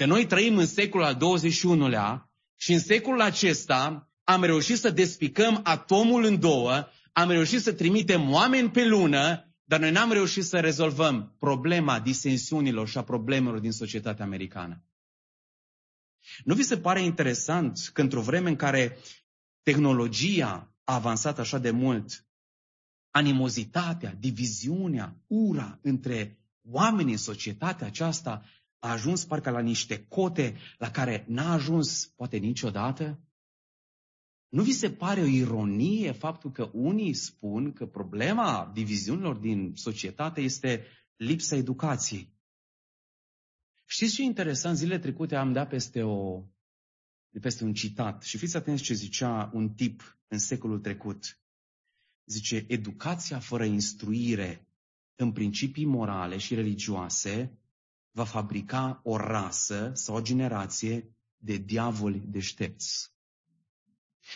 că 0.00 0.06
noi 0.06 0.26
trăim 0.26 0.56
în 0.56 0.66
secolul 0.66 1.06
al 1.06 1.16
XXI-lea 1.16 2.30
și 2.56 2.72
în 2.72 2.78
secolul 2.78 3.20
acesta 3.20 4.10
am 4.24 4.44
reușit 4.44 4.78
să 4.78 4.90
despicăm 4.90 5.60
atomul 5.62 6.24
în 6.24 6.40
două, 6.40 6.86
am 7.12 7.30
reușit 7.30 7.60
să 7.60 7.72
trimitem 7.72 8.30
oameni 8.30 8.70
pe 8.70 8.86
lună, 8.86 9.52
dar 9.64 9.80
noi 9.80 9.90
n-am 9.90 10.12
reușit 10.12 10.44
să 10.44 10.60
rezolvăm 10.60 11.36
problema 11.38 12.00
disensiunilor 12.00 12.88
și 12.88 12.98
a 12.98 13.02
problemelor 13.02 13.58
din 13.58 13.72
societatea 13.72 14.24
americană. 14.24 14.84
Nu 16.44 16.54
vi 16.54 16.62
se 16.62 16.78
pare 16.78 17.02
interesant 17.02 17.90
că 17.92 18.00
într-o 18.00 18.22
vreme 18.22 18.48
în 18.48 18.56
care 18.56 18.98
tehnologia 19.62 20.74
a 20.84 20.94
avansat 20.94 21.38
așa 21.38 21.58
de 21.58 21.70
mult, 21.70 22.26
animozitatea, 23.10 24.14
diviziunea, 24.18 25.16
ura 25.26 25.78
între 25.82 26.38
oamenii 26.62 27.12
în 27.12 27.18
societatea 27.18 27.86
aceasta 27.86 28.44
a 28.80 28.90
ajuns 28.90 29.24
parcă 29.24 29.50
la 29.50 29.60
niște 29.60 30.06
cote 30.06 30.56
la 30.78 30.90
care 30.90 31.24
n-a 31.28 31.52
ajuns 31.52 32.06
poate 32.06 32.36
niciodată? 32.36 33.20
Nu 34.48 34.62
vi 34.62 34.72
se 34.72 34.90
pare 34.90 35.20
o 35.20 35.26
ironie 35.26 36.12
faptul 36.12 36.50
că 36.50 36.70
unii 36.72 37.14
spun 37.14 37.72
că 37.72 37.86
problema 37.86 38.70
diviziunilor 38.74 39.36
din 39.36 39.72
societate 39.74 40.40
este 40.40 40.86
lipsa 41.16 41.56
educației? 41.56 42.34
Știți 43.84 44.14
ce 44.14 44.22
interesant? 44.22 44.76
Zilele 44.76 44.98
trecute 44.98 45.36
am 45.36 45.52
dat 45.52 45.68
peste, 45.68 46.02
o, 46.02 46.44
peste 47.40 47.64
un 47.64 47.72
citat 47.72 48.22
și 48.22 48.38
fiți 48.38 48.56
atenți 48.56 48.82
ce 48.82 48.94
zicea 48.94 49.50
un 49.52 49.74
tip 49.74 50.18
în 50.28 50.38
secolul 50.38 50.80
trecut. 50.80 51.40
Zice, 52.24 52.64
educația 52.68 53.38
fără 53.38 53.64
instruire 53.64 54.68
în 55.14 55.32
principii 55.32 55.84
morale 55.84 56.38
și 56.38 56.54
religioase 56.54 57.59
va 58.10 58.24
fabrica 58.24 59.00
o 59.04 59.16
rasă 59.16 59.90
sau 59.94 60.14
o 60.14 60.20
generație 60.20 61.14
de 61.36 61.56
diavoli 61.56 62.22
deștepți. 62.26 63.12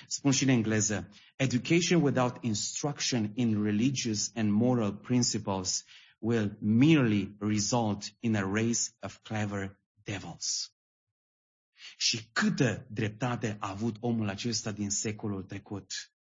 Spun 0.07 0.31
și 0.31 0.43
în 0.43 0.49
engleză, 0.49 1.09
education 1.37 2.03
without 2.03 2.37
instruction 2.41 3.33
in 3.35 3.63
religious 3.63 4.31
and 4.35 4.51
moral 4.51 4.95
principles 4.95 5.85
will 6.19 6.59
merely 6.61 7.37
result 7.39 8.05
in 8.21 8.37
a 8.37 8.41
race 8.41 8.81
of 9.01 9.19
clever 9.23 9.81
devils. 10.03 10.75
Și 11.97 12.29
câtă 12.33 12.87
dreptate 12.91 13.57
a 13.61 13.71
avut 13.71 13.97
omul 14.01 14.29
acesta 14.29 14.73
din 14.73 14.91
secolul 14.91 15.43
trecut. 15.43 16.14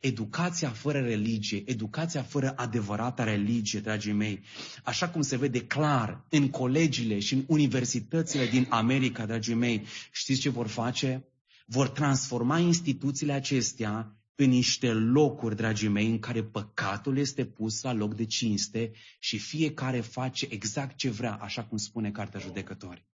Educația 0.00 0.70
fără 0.70 1.00
religie, 1.00 1.62
educația 1.66 2.22
fără 2.22 2.52
adevărata 2.56 3.24
religie, 3.24 3.80
dragii 3.80 4.12
mei, 4.12 4.40
așa 4.84 5.08
cum 5.08 5.22
se 5.22 5.36
vede 5.36 5.60
clar 5.66 6.24
în 6.28 6.50
colegiile 6.50 7.18
și 7.18 7.34
în 7.34 7.44
universitățile 7.46 8.46
din 8.46 8.66
America, 8.68 9.26
dragii 9.26 9.54
mei, 9.54 9.86
știți 10.10 10.40
ce 10.40 10.48
vor 10.48 10.66
face? 10.66 11.28
vor 11.70 11.88
transforma 11.88 12.58
instituțiile 12.58 13.32
acestea 13.32 14.12
în 14.34 14.48
niște 14.48 14.92
locuri, 14.92 15.56
dragii 15.56 15.88
mei, 15.88 16.10
în 16.10 16.18
care 16.18 16.44
păcatul 16.44 17.18
este 17.18 17.44
pus 17.44 17.82
la 17.82 17.92
loc 17.92 18.14
de 18.14 18.24
cinste 18.24 18.92
și 19.18 19.38
fiecare 19.38 20.00
face 20.00 20.46
exact 20.50 20.96
ce 20.96 21.10
vrea, 21.10 21.34
așa 21.34 21.64
cum 21.64 21.76
spune 21.76 22.10
Cartea 22.10 22.40
Judecători. 22.40 23.06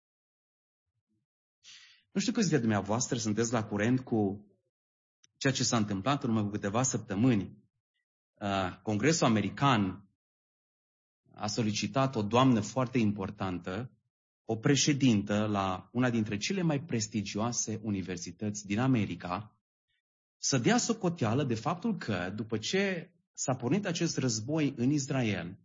Nu 2.12 2.20
știu 2.20 2.34
câți 2.34 2.50
de 2.50 2.58
dumneavoastră 2.58 3.18
sunteți 3.18 3.52
la 3.52 3.64
curent 3.64 4.00
cu 4.00 4.46
ceea 5.44 5.56
ce 5.56 5.64
s-a 5.64 5.78
întâmplat 5.78 6.24
în 6.24 6.30
urmă 6.30 6.44
cu 6.44 6.50
câteva 6.50 6.84
săptămâni. 6.84 7.58
Uh, 8.34 8.80
Congresul 8.82 9.28
American 9.28 10.10
a 11.34 11.48
solicitat 11.48 12.16
o 12.16 12.22
doamnă 12.22 12.60
foarte 12.60 12.98
importantă, 12.98 13.92
o 14.46 14.56
președintă 14.56 15.46
la 15.46 15.90
una 15.92 16.10
dintre 16.10 16.38
cele 16.38 16.62
mai 16.62 16.82
prestigioase 16.82 17.80
universități 17.82 18.66
din 18.66 18.80
America, 18.80 19.56
să 20.38 20.58
dea 20.58 20.78
socoteală 20.78 21.44
de 21.44 21.56
faptul 21.56 21.98
că, 21.98 22.34
după 22.36 22.58
ce 22.58 23.12
s-a 23.34 23.56
pornit 23.56 23.86
acest 23.86 24.18
război 24.18 24.74
în 24.78 24.92
Israel, 24.92 25.60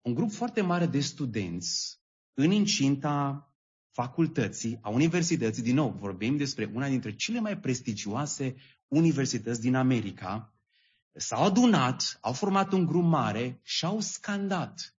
un 0.00 0.14
grup 0.14 0.30
foarte 0.30 0.60
mare 0.60 0.86
de 0.86 1.00
studenți 1.00 2.00
în 2.34 2.50
incinta 2.50 3.49
facultății, 3.90 4.78
a 4.82 4.88
universității, 4.88 5.62
din 5.62 5.74
nou 5.74 5.96
vorbim 5.98 6.36
despre 6.36 6.70
una 6.74 6.88
dintre 6.88 7.16
cele 7.16 7.40
mai 7.40 7.58
prestigioase 7.58 8.54
universități 8.88 9.60
din 9.60 9.74
America, 9.74 10.54
s-au 11.12 11.44
adunat, 11.44 12.18
au 12.20 12.32
format 12.32 12.72
un 12.72 12.86
grup 12.86 13.04
mare 13.04 13.60
și 13.62 13.84
au 13.84 14.00
scandat 14.00 14.94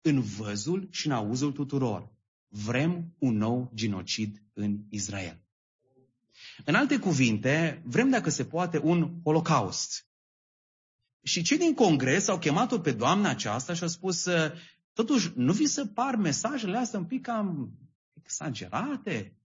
în 0.00 0.20
văzul 0.20 0.88
și 0.90 1.06
în 1.06 1.12
auzul 1.12 1.52
tuturor. 1.52 2.12
Vrem 2.48 3.14
un 3.18 3.36
nou 3.36 3.70
genocid 3.74 4.42
în 4.52 4.78
Israel. 4.88 5.42
În 6.64 6.74
alte 6.74 6.98
cuvinte, 6.98 7.82
vrem, 7.84 8.10
dacă 8.10 8.30
se 8.30 8.44
poate, 8.44 8.78
un 8.78 9.20
holocaust. 9.22 10.06
Și 11.22 11.42
cei 11.42 11.58
din 11.58 11.74
congres 11.74 12.28
au 12.28 12.38
chemat-o 12.38 12.78
pe 12.78 12.92
doamna 12.92 13.28
aceasta 13.28 13.74
și 13.74 13.82
au 13.82 13.88
spus, 13.88 14.28
totuși, 14.92 15.32
nu 15.34 15.52
vi 15.52 15.66
se 15.66 15.86
par 15.86 16.16
mesajele 16.16 16.76
astea 16.76 16.98
un 16.98 17.04
pic 17.04 17.22
cam 17.22 17.72
exagerate? 18.24 19.36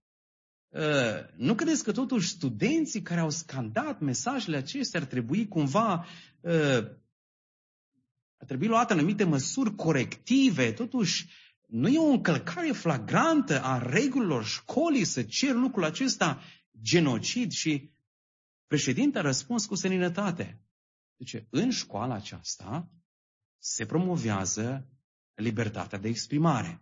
Uh, 0.69 1.35
nu 1.35 1.55
credeți 1.55 1.83
că 1.83 1.91
totuși 1.91 2.27
studenții 2.27 3.01
care 3.01 3.19
au 3.19 3.29
scandat 3.29 3.99
mesajele 3.99 4.57
acestea 4.57 4.99
ar 4.99 5.05
trebui 5.05 5.47
cumva 5.47 6.05
uh, 6.39 6.97
ar 8.37 8.45
trebui 8.45 8.67
luate 8.67 8.93
anumite 8.93 9.23
măsuri 9.23 9.75
corective, 9.75 10.71
totuși 10.71 11.29
nu 11.67 11.87
e 11.87 11.97
o 11.97 12.11
încălcare 12.11 12.71
flagrantă 12.71 13.61
a 13.63 13.77
regulilor 13.89 14.45
școlii 14.45 15.03
să 15.03 15.23
cer 15.23 15.55
lucrul 15.55 15.83
acesta 15.83 16.41
genocid 16.81 17.51
și 17.51 17.91
președintele 18.67 19.19
a 19.19 19.27
răspuns 19.27 19.65
cu 19.65 19.75
seninătate. 19.75 20.61
Deci, 21.15 21.43
în 21.49 21.71
școala 21.71 22.13
aceasta 22.13 22.91
se 23.57 23.85
promovează 23.85 24.87
libertatea 25.33 25.97
de 25.97 26.07
exprimare. 26.07 26.81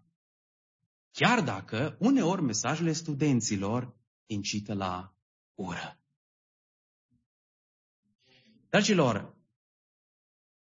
Chiar 1.18 1.42
dacă 1.42 1.98
uneori 2.00 2.42
mesajele 2.42 2.94
studenților 2.94 3.98
incită 4.26 4.74
la 4.74 5.16
ură. 5.54 6.00
Dragilor, 8.70 9.38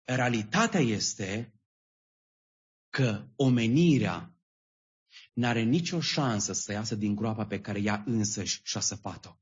realitatea 0.03 0.79
este 0.79 1.53
că 2.89 3.27
omenirea 3.36 4.36
n-are 5.33 5.62
nicio 5.62 5.99
șansă 5.99 6.53
să 6.53 6.71
iasă 6.71 6.95
din 6.95 7.15
groapa 7.15 7.45
pe 7.45 7.62
care 7.62 7.79
ea 7.81 8.03
însăși 8.05 8.62
și-a 8.63 8.81
săpat-o. 8.81 9.39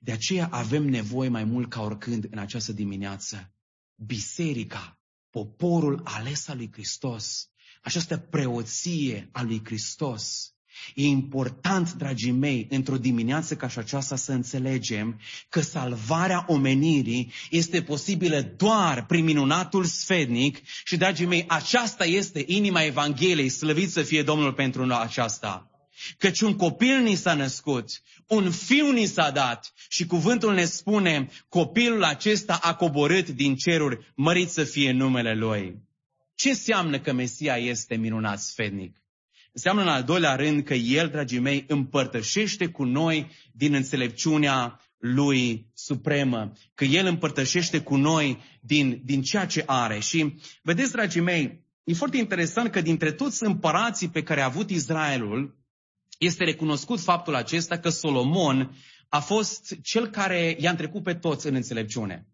De 0.00 0.12
aceea 0.12 0.48
avem 0.50 0.82
nevoie 0.82 1.28
mai 1.28 1.44
mult 1.44 1.70
ca 1.70 1.80
oricând 1.80 2.24
în 2.30 2.38
această 2.38 2.72
dimineață. 2.72 3.54
Biserica, 3.94 5.00
poporul 5.30 6.00
ales 6.04 6.48
al 6.48 6.56
lui 6.56 6.72
Hristos, 6.72 7.48
această 7.82 8.16
preoție 8.16 9.28
a 9.32 9.42
lui 9.42 9.60
Hristos. 9.64 10.48
E 10.94 11.06
important, 11.06 11.92
dragii 11.92 12.30
mei, 12.30 12.66
într-o 12.70 12.96
dimineață 12.96 13.56
ca 13.56 13.68
și 13.68 13.78
aceasta 13.78 14.16
să 14.16 14.32
înțelegem 14.32 15.20
că 15.48 15.60
salvarea 15.60 16.44
omenirii 16.48 17.32
este 17.50 17.82
posibilă 17.82 18.40
doar 18.40 19.06
prin 19.06 19.24
minunatul 19.24 19.84
sfednic 19.84 20.58
și, 20.84 20.96
dragii 20.96 21.26
mei, 21.26 21.44
aceasta 21.48 22.04
este 22.04 22.44
inima 22.46 22.82
Evangheliei, 22.82 23.48
slăvit 23.48 23.90
să 23.90 24.02
fie 24.02 24.22
Domnul 24.22 24.52
pentru 24.52 24.92
aceasta. 24.92 25.68
Căci 26.18 26.40
un 26.40 26.56
copil 26.56 27.00
ni 27.02 27.14
s-a 27.14 27.34
născut, 27.34 28.02
un 28.26 28.50
fiu 28.50 28.90
ni 28.90 29.06
s-a 29.06 29.30
dat 29.30 29.72
și 29.88 30.06
cuvântul 30.06 30.54
ne 30.54 30.64
spune, 30.64 31.28
copilul 31.48 32.04
acesta 32.04 32.58
a 32.62 32.74
coborât 32.74 33.28
din 33.28 33.56
ceruri, 33.56 34.12
mărit 34.14 34.50
să 34.50 34.64
fie 34.64 34.92
numele 34.92 35.34
Lui. 35.34 35.82
Ce 36.34 36.48
înseamnă 36.48 37.00
că 37.00 37.12
Mesia 37.12 37.56
este 37.56 37.96
minunat 37.96 38.40
sfednic? 38.40 39.02
Înseamnă 39.52 39.82
în 39.82 39.88
al 39.88 40.02
doilea 40.02 40.34
rând 40.36 40.64
că 40.64 40.74
El, 40.74 41.08
dragii 41.08 41.38
mei, 41.38 41.64
împărtășește 41.68 42.66
cu 42.68 42.84
noi 42.84 43.30
din 43.52 43.74
înțelepciunea 43.74 44.80
Lui 44.98 45.70
Supremă, 45.74 46.52
că 46.74 46.84
El 46.84 47.06
împărtășește 47.06 47.80
cu 47.80 47.96
noi 47.96 48.42
din, 48.60 49.00
din 49.04 49.22
ceea 49.22 49.46
ce 49.46 49.62
are. 49.66 49.98
Și 49.98 50.34
vedeți, 50.62 50.92
dragii 50.92 51.20
mei, 51.20 51.64
e 51.84 51.94
foarte 51.94 52.16
interesant 52.16 52.70
că 52.70 52.80
dintre 52.80 53.12
toți 53.12 53.44
împărații 53.44 54.08
pe 54.08 54.22
care 54.22 54.40
a 54.40 54.44
avut 54.44 54.70
Israelul, 54.70 55.58
este 56.18 56.44
recunoscut 56.44 57.00
faptul 57.00 57.34
acesta 57.34 57.78
că 57.78 57.88
Solomon 57.88 58.76
a 59.08 59.20
fost 59.20 59.76
cel 59.82 60.06
care 60.06 60.56
i-a 60.58 60.70
întrecut 60.70 61.02
pe 61.02 61.14
toți 61.14 61.46
în 61.46 61.54
înțelepciune. 61.54 62.28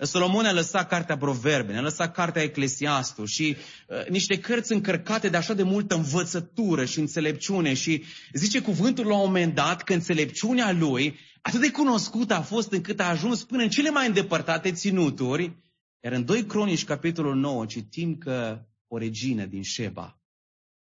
Solomon 0.00 0.44
a 0.44 0.52
lăsat 0.52 0.88
cartea 0.88 1.16
Proverbe, 1.16 1.76
a 1.76 1.80
lăsat 1.80 2.14
cartea 2.14 2.42
Eclesiastul 2.42 3.26
și 3.26 3.56
uh, 3.88 4.06
niște 4.08 4.38
cărți 4.38 4.72
încărcate 4.72 5.28
de 5.28 5.36
așa 5.36 5.54
de 5.54 5.62
multă 5.62 5.94
învățătură 5.94 6.84
și 6.84 6.98
înțelepciune 6.98 7.74
și 7.74 8.04
zice 8.32 8.60
cuvântul 8.60 9.06
la 9.06 9.14
un 9.14 9.24
moment 9.24 9.54
dat 9.54 9.82
că 9.82 9.92
înțelepciunea 9.92 10.72
lui 10.72 11.18
atât 11.40 11.60
de 11.60 11.70
cunoscută 11.70 12.34
a 12.34 12.42
fost 12.42 12.72
încât 12.72 13.00
a 13.00 13.08
ajuns 13.08 13.44
până 13.44 13.62
în 13.62 13.68
cele 13.68 13.90
mai 13.90 14.06
îndepărtate 14.06 14.72
ținuturi, 14.72 15.56
iar 16.00 16.12
în 16.12 16.24
2 16.24 16.44
Cronici, 16.44 16.84
capitolul 16.84 17.34
9, 17.34 17.66
citim 17.66 18.18
că 18.18 18.66
o 18.86 18.98
regină 18.98 19.44
din 19.44 19.62
Sheba 19.62 20.20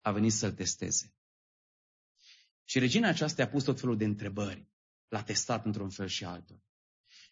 a 0.00 0.11
venit 0.11 0.32
să-l 0.32 0.52
testeze. 0.52 1.14
Și 2.64 2.78
regina 2.78 3.09
aceasta 3.09 3.42
a 3.42 3.46
pus 3.46 3.64
tot 3.64 3.80
felul 3.80 3.96
de 3.96 4.04
întrebări. 4.04 4.66
L-a 5.09 5.22
testat 5.22 5.64
într-un 5.64 5.88
fel 5.88 6.06
și 6.06 6.24
altul. 6.24 6.65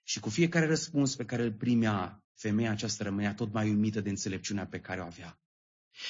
Și 0.04 0.20
cu 0.20 0.28
fiecare 0.28 0.66
răspuns 0.66 1.16
pe 1.16 1.24
care 1.24 1.42
îl 1.42 1.52
primea, 1.52 2.24
femeia 2.34 2.70
aceasta 2.70 3.04
rămânea 3.04 3.34
tot 3.34 3.52
mai 3.52 3.68
uimită 3.68 4.00
de 4.00 4.08
înțelepciunea 4.08 4.66
pe 4.66 4.80
care 4.80 5.00
o 5.00 5.04
avea. 5.04 5.38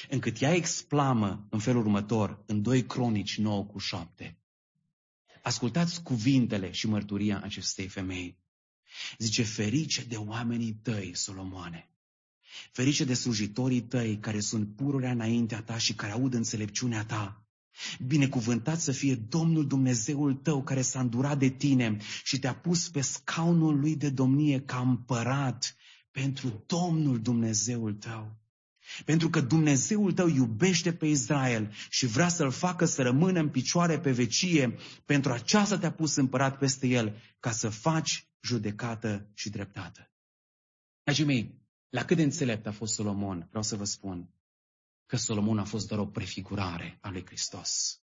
Încât 0.09 0.41
ea 0.41 0.53
exclamă 0.53 1.47
în 1.49 1.59
felul 1.59 1.81
următor, 1.81 2.43
în 2.45 2.61
2 2.61 2.85
Cronici 2.85 3.37
9 3.37 3.65
cu 3.65 3.77
7. 3.77 4.37
Ascultați 5.41 6.03
cuvintele 6.03 6.71
și 6.71 6.87
mărturia 6.87 7.41
acestei 7.43 7.87
femei. 7.87 8.37
Zice, 9.17 9.43
ferice 9.43 10.03
de 10.03 10.15
oamenii 10.15 10.73
tăi, 10.73 11.15
Solomoane. 11.15 11.89
Ferice 12.71 13.03
de 13.03 13.13
slujitorii 13.13 13.81
tăi 13.81 14.19
care 14.19 14.39
sunt 14.39 14.75
pururea 14.75 15.11
înaintea 15.11 15.61
ta 15.61 15.77
și 15.77 15.93
care 15.93 16.11
aud 16.11 16.33
înțelepciunea 16.33 17.05
ta. 17.05 17.44
Binecuvântat 18.05 18.79
să 18.79 18.91
fie 18.91 19.15
Domnul 19.15 19.67
Dumnezeul 19.67 20.33
tău 20.33 20.63
care 20.63 20.81
s-a 20.81 20.99
îndurat 20.99 21.39
de 21.39 21.49
tine 21.49 21.97
și 22.23 22.39
te-a 22.39 22.55
pus 22.55 22.89
pe 22.89 23.01
scaunul 23.01 23.79
lui 23.79 23.95
de 23.95 24.09
domnie 24.09 24.61
ca 24.61 24.79
împărat 24.79 25.75
pentru 26.11 26.63
Domnul 26.65 27.21
Dumnezeul 27.21 27.93
tău. 27.93 28.43
Pentru 29.05 29.29
că 29.29 29.41
Dumnezeul 29.41 30.11
tău 30.11 30.27
iubește 30.27 30.93
pe 30.93 31.05
Israel 31.05 31.73
și 31.89 32.05
vrea 32.05 32.27
să-l 32.27 32.51
facă 32.51 32.85
să 32.85 33.01
rămână 33.01 33.39
în 33.39 33.49
picioare 33.49 33.99
pe 33.99 34.11
vecie, 34.11 34.77
pentru 35.05 35.31
aceasta 35.31 35.77
te-a 35.77 35.91
pus 35.91 36.15
împărat 36.15 36.57
peste 36.57 36.87
el, 36.87 37.21
ca 37.39 37.51
să 37.51 37.69
faci 37.69 38.27
judecată 38.41 39.29
și 39.33 39.49
dreptate. 39.49 40.11
Dragii 41.03 41.25
mei, 41.25 41.61
la 41.89 42.05
cât 42.05 42.17
de 42.17 42.23
înțelept 42.23 42.67
a 42.67 42.71
fost 42.71 42.93
Solomon, 42.93 43.45
vreau 43.49 43.63
să 43.63 43.75
vă 43.75 43.83
spun, 43.83 44.29
că 45.05 45.17
Solomon 45.17 45.59
a 45.59 45.63
fost 45.63 45.87
doar 45.87 45.99
o 45.99 46.05
prefigurare 46.05 46.97
a 47.01 47.09
lui 47.09 47.25
Hristos. 47.25 47.99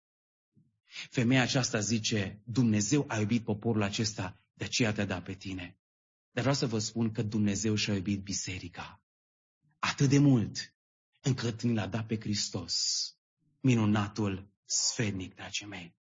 Femeia 1.11 1.42
aceasta 1.42 1.80
zice, 1.80 2.42
Dumnezeu 2.44 3.04
a 3.08 3.18
iubit 3.18 3.44
poporul 3.44 3.82
acesta, 3.82 4.40
de 4.54 4.64
aceea 4.64 4.92
te-a 4.92 5.04
dat 5.04 5.22
pe 5.22 5.34
tine. 5.34 5.78
Dar 6.30 6.42
vreau 6.42 6.54
să 6.54 6.66
vă 6.66 6.78
spun 6.78 7.12
că 7.12 7.22
Dumnezeu 7.22 7.74
și-a 7.74 7.94
iubit 7.94 8.22
biserica. 8.22 9.02
Atât 9.78 10.08
de 10.08 10.18
mult, 10.18 10.74
încât 11.22 11.62
ni 11.62 11.74
l-a 11.74 11.87
dat 11.87 12.06
pe 12.06 12.20
Hristos, 12.20 12.76
minunatul 13.61 14.50
sfednic, 14.64 15.34
dragii 15.34 15.66
mei. 15.66 15.96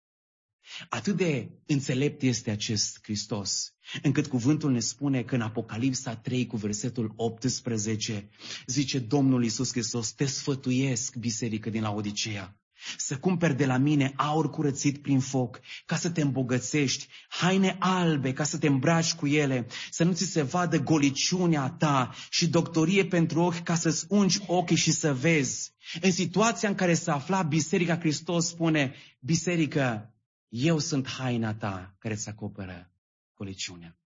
Atât 0.88 1.16
de 1.16 1.50
înțelept 1.66 2.22
este 2.22 2.50
acest 2.50 2.98
Hristos, 3.02 3.74
încât 4.02 4.26
cuvântul 4.26 4.72
ne 4.72 4.80
spune 4.80 5.22
că 5.22 5.34
în 5.34 5.40
Apocalipsa 5.40 6.16
3 6.16 6.46
cu 6.46 6.56
versetul 6.56 7.12
18 7.16 8.28
zice 8.66 8.98
Domnul 8.98 9.42
Iisus 9.42 9.70
Hristos, 9.70 10.12
te 10.12 10.26
sfătuiesc, 10.26 11.16
biserică 11.16 11.70
din 11.70 11.82
Laodicea, 11.82 12.56
să 12.96 13.16
cumperi 13.16 13.56
de 13.56 13.66
la 13.66 13.76
mine 13.76 14.12
aur 14.16 14.50
curățit 14.50 15.02
prin 15.02 15.20
foc, 15.20 15.60
ca 15.86 15.96
să 15.96 16.10
te 16.10 16.20
îmbogățești, 16.20 17.06
haine 17.28 17.76
albe, 17.78 18.32
ca 18.32 18.44
să 18.44 18.58
te 18.58 18.66
îmbraci 18.66 19.14
cu 19.14 19.26
ele, 19.26 19.66
să 19.90 20.04
nu 20.04 20.12
ți 20.12 20.24
se 20.24 20.42
vadă 20.42 20.78
goliciunea 20.78 21.68
ta 21.68 22.14
și 22.30 22.48
doctorie 22.48 23.04
pentru 23.04 23.40
ochi, 23.40 23.62
ca 23.62 23.74
să-ți 23.74 24.04
ungi 24.08 24.40
ochii 24.46 24.76
și 24.76 24.90
să 24.90 25.14
vezi. 25.14 25.72
În 26.00 26.12
situația 26.12 26.68
în 26.68 26.74
care 26.74 26.94
se 26.94 27.10
afla 27.10 27.42
Biserica, 27.42 27.98
Hristos 27.98 28.46
spune, 28.46 28.94
Biserică, 29.20 30.10
eu 30.58 30.78
sunt 30.78 31.06
haina 31.06 31.54
ta 31.54 31.96
care 31.98 32.14
îți 32.14 32.28
acoperă 32.28 32.92
goliciunea. 33.34 33.98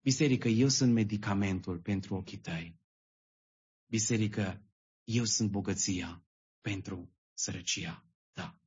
Biserică, 0.00 0.48
eu 0.48 0.68
sunt 0.68 0.92
medicamentul 0.92 1.78
pentru 1.78 2.14
ochii 2.14 2.38
tăi. 2.38 2.78
Biserică, 3.86 4.62
eu 5.04 5.24
sunt 5.24 5.50
bogăția 5.50 6.24
pentru 6.60 7.12
sărăcia 7.34 8.04
ta. 8.32 8.58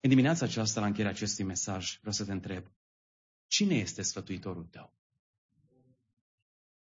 În 0.00 0.08
dimineața 0.08 0.44
aceasta, 0.44 0.80
la 0.80 0.86
încheierea 0.86 1.12
acestui 1.12 1.44
mesaj, 1.44 1.98
vreau 1.98 2.12
să 2.12 2.24
te 2.24 2.32
întreb, 2.32 2.72
cine 3.46 3.74
este 3.74 4.02
sfătuitorul 4.02 4.64
tău? 4.64 4.94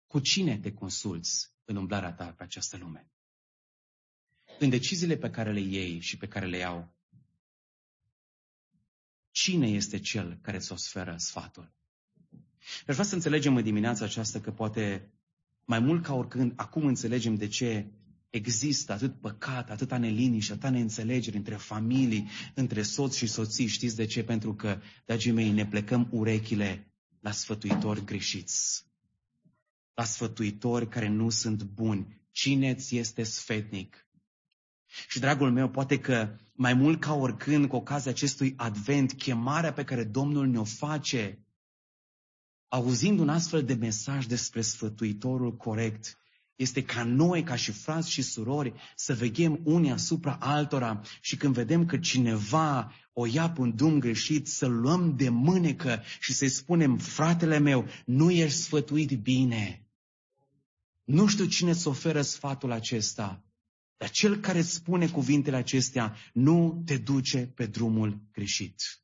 Cu 0.07 0.21
cine 0.21 0.59
te 0.59 0.73
consulți 0.73 1.53
în 1.65 1.77
umblarea 1.77 2.13
ta 2.13 2.33
pe 2.33 2.43
această 2.43 2.77
lume? 2.77 3.11
În 4.59 4.69
deciziile 4.69 5.17
pe 5.17 5.31
care 5.31 5.53
le 5.53 5.61
iei 5.61 6.01
și 6.01 6.17
pe 6.17 6.29
care 6.29 6.47
le 6.47 6.57
iau, 6.57 6.96
cine 9.37 9.69
este 9.69 9.99
cel 9.99 10.39
care 10.43 10.57
îți 10.57 10.73
oferă 10.73 11.15
sfatul? 11.19 11.73
Aș 12.87 12.95
vrea 12.95 13.05
să 13.05 13.15
înțelegem 13.15 13.57
în 13.57 13.63
dimineața 13.63 14.05
aceasta 14.05 14.41
că 14.41 14.51
poate 14.53 15.13
mai 15.65 15.79
mult 15.79 16.03
ca 16.03 16.15
oricând, 16.15 16.53
acum 16.57 16.87
înțelegem 16.87 17.35
de 17.35 17.47
ce 17.47 17.87
există 18.31 18.93
atât 18.93 19.21
păcat, 19.21 19.71
atâta 19.71 19.99
neliniște, 19.99 20.53
atâta 20.53 20.71
neînțelegeri 20.71 21.37
între 21.37 21.55
familii, 21.57 22.29
între 22.55 22.83
soți 22.83 23.19
și 23.19 23.27
soții. 23.27 23.67
Știți 23.67 23.97
de 23.97 24.05
ce? 24.07 24.25
Pentru 24.25 24.55
că, 24.55 24.81
dragii 25.05 25.33
mei, 25.33 25.51
ne 25.51 25.67
plecăm 25.67 26.09
urechile 26.11 26.93
la 27.21 27.31
sfătuitori 27.31 28.05
greșiți. 28.05 28.87
La 29.95 30.05
sfătuitori 30.05 30.89
care 30.89 31.09
nu 31.09 31.31
sunt 31.31 31.63
buni. 31.63 32.21
Cine 32.31 32.75
ți 32.75 32.97
este 32.97 33.23
sfetnic? 33.23 34.06
Și, 35.09 35.21
dragul 35.21 35.53
meu, 35.53 35.69
poate 35.69 35.99
că 35.99 36.37
mai 36.53 36.75
mult 36.75 37.01
ca 37.01 37.15
oricând, 37.15 37.69
cu 37.69 37.77
ocazia 37.77 38.11
acestui 38.11 38.55
advent, 38.57 39.13
chemarea 39.13 39.73
pe 39.73 39.85
care 39.85 40.05
Domnul 40.05 40.47
ne-o 40.47 40.65
face, 40.65 41.39
auzind 42.69 43.19
un 43.19 43.29
astfel 43.29 43.65
de 43.65 43.75
mesaj 43.75 44.27
despre 44.27 44.61
sfătuitorul 44.61 45.57
corect, 45.57 46.19
este 46.57 46.83
ca 46.85 47.05
noi, 47.05 47.43
ca 47.43 47.57
și 47.57 47.73
frați 47.73 48.11
și 48.11 48.23
surori, 48.23 48.73
să 48.97 49.15
veghem 49.15 49.61
unii 49.65 49.91
asupra 49.91 50.37
altora 50.41 51.01
și 51.21 51.37
când 51.37 51.55
vedem 51.55 51.87
că 51.87 51.99
cineva 51.99 52.93
o 53.13 53.27
ia 53.27 53.51
pe 53.51 53.61
un 53.61 53.77
drum 53.77 53.99
greșit, 53.99 54.49
să 54.49 54.67
luăm 54.67 55.17
de 55.17 55.29
mânecă 55.29 56.03
și 56.21 56.33
să-i 56.33 56.49
spunem, 56.49 56.99
fratele 56.99 57.59
meu, 57.59 57.87
nu 58.05 58.31
ești 58.31 58.59
sfătuit 58.59 59.11
bine. 59.11 59.87
Nu 61.05 61.27
știu 61.27 61.45
cine 61.45 61.71
îți 61.71 61.89
oferă 61.89 62.23
sfatul 62.23 62.73
acesta, 62.73 63.46
dar 63.97 64.11
cel 64.11 64.37
care 64.37 64.59
îți 64.59 64.73
spune 64.75 65.09
cuvintele 65.09 65.57
acestea 65.57 66.17
nu 66.33 66.83
te 66.87 66.97
duce 66.97 67.47
pe 67.47 67.67
drumul 67.67 68.21
greșit. 68.33 69.01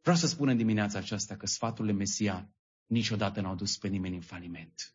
Vreau 0.00 0.16
să 0.16 0.26
spun 0.26 0.48
în 0.48 0.56
dimineața 0.56 0.98
aceasta 0.98 1.36
că 1.36 1.46
sfaturile 1.46 1.92
Mesia 1.92 2.50
niciodată 2.86 3.40
n-au 3.40 3.54
dus 3.54 3.76
pe 3.76 3.88
nimeni 3.88 4.14
în 4.14 4.22
faliment 4.22 4.92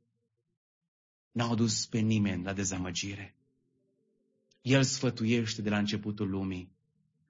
n-au 1.34 1.56
dus 1.56 1.86
pe 1.86 1.99
nimeni 1.99 2.43
la 2.43 2.53
dezamăgire. 2.53 3.36
El 4.62 4.84
sfătuiește 4.84 5.62
de 5.62 5.69
la 5.69 5.77
începutul 5.77 6.29
lumii. 6.29 6.71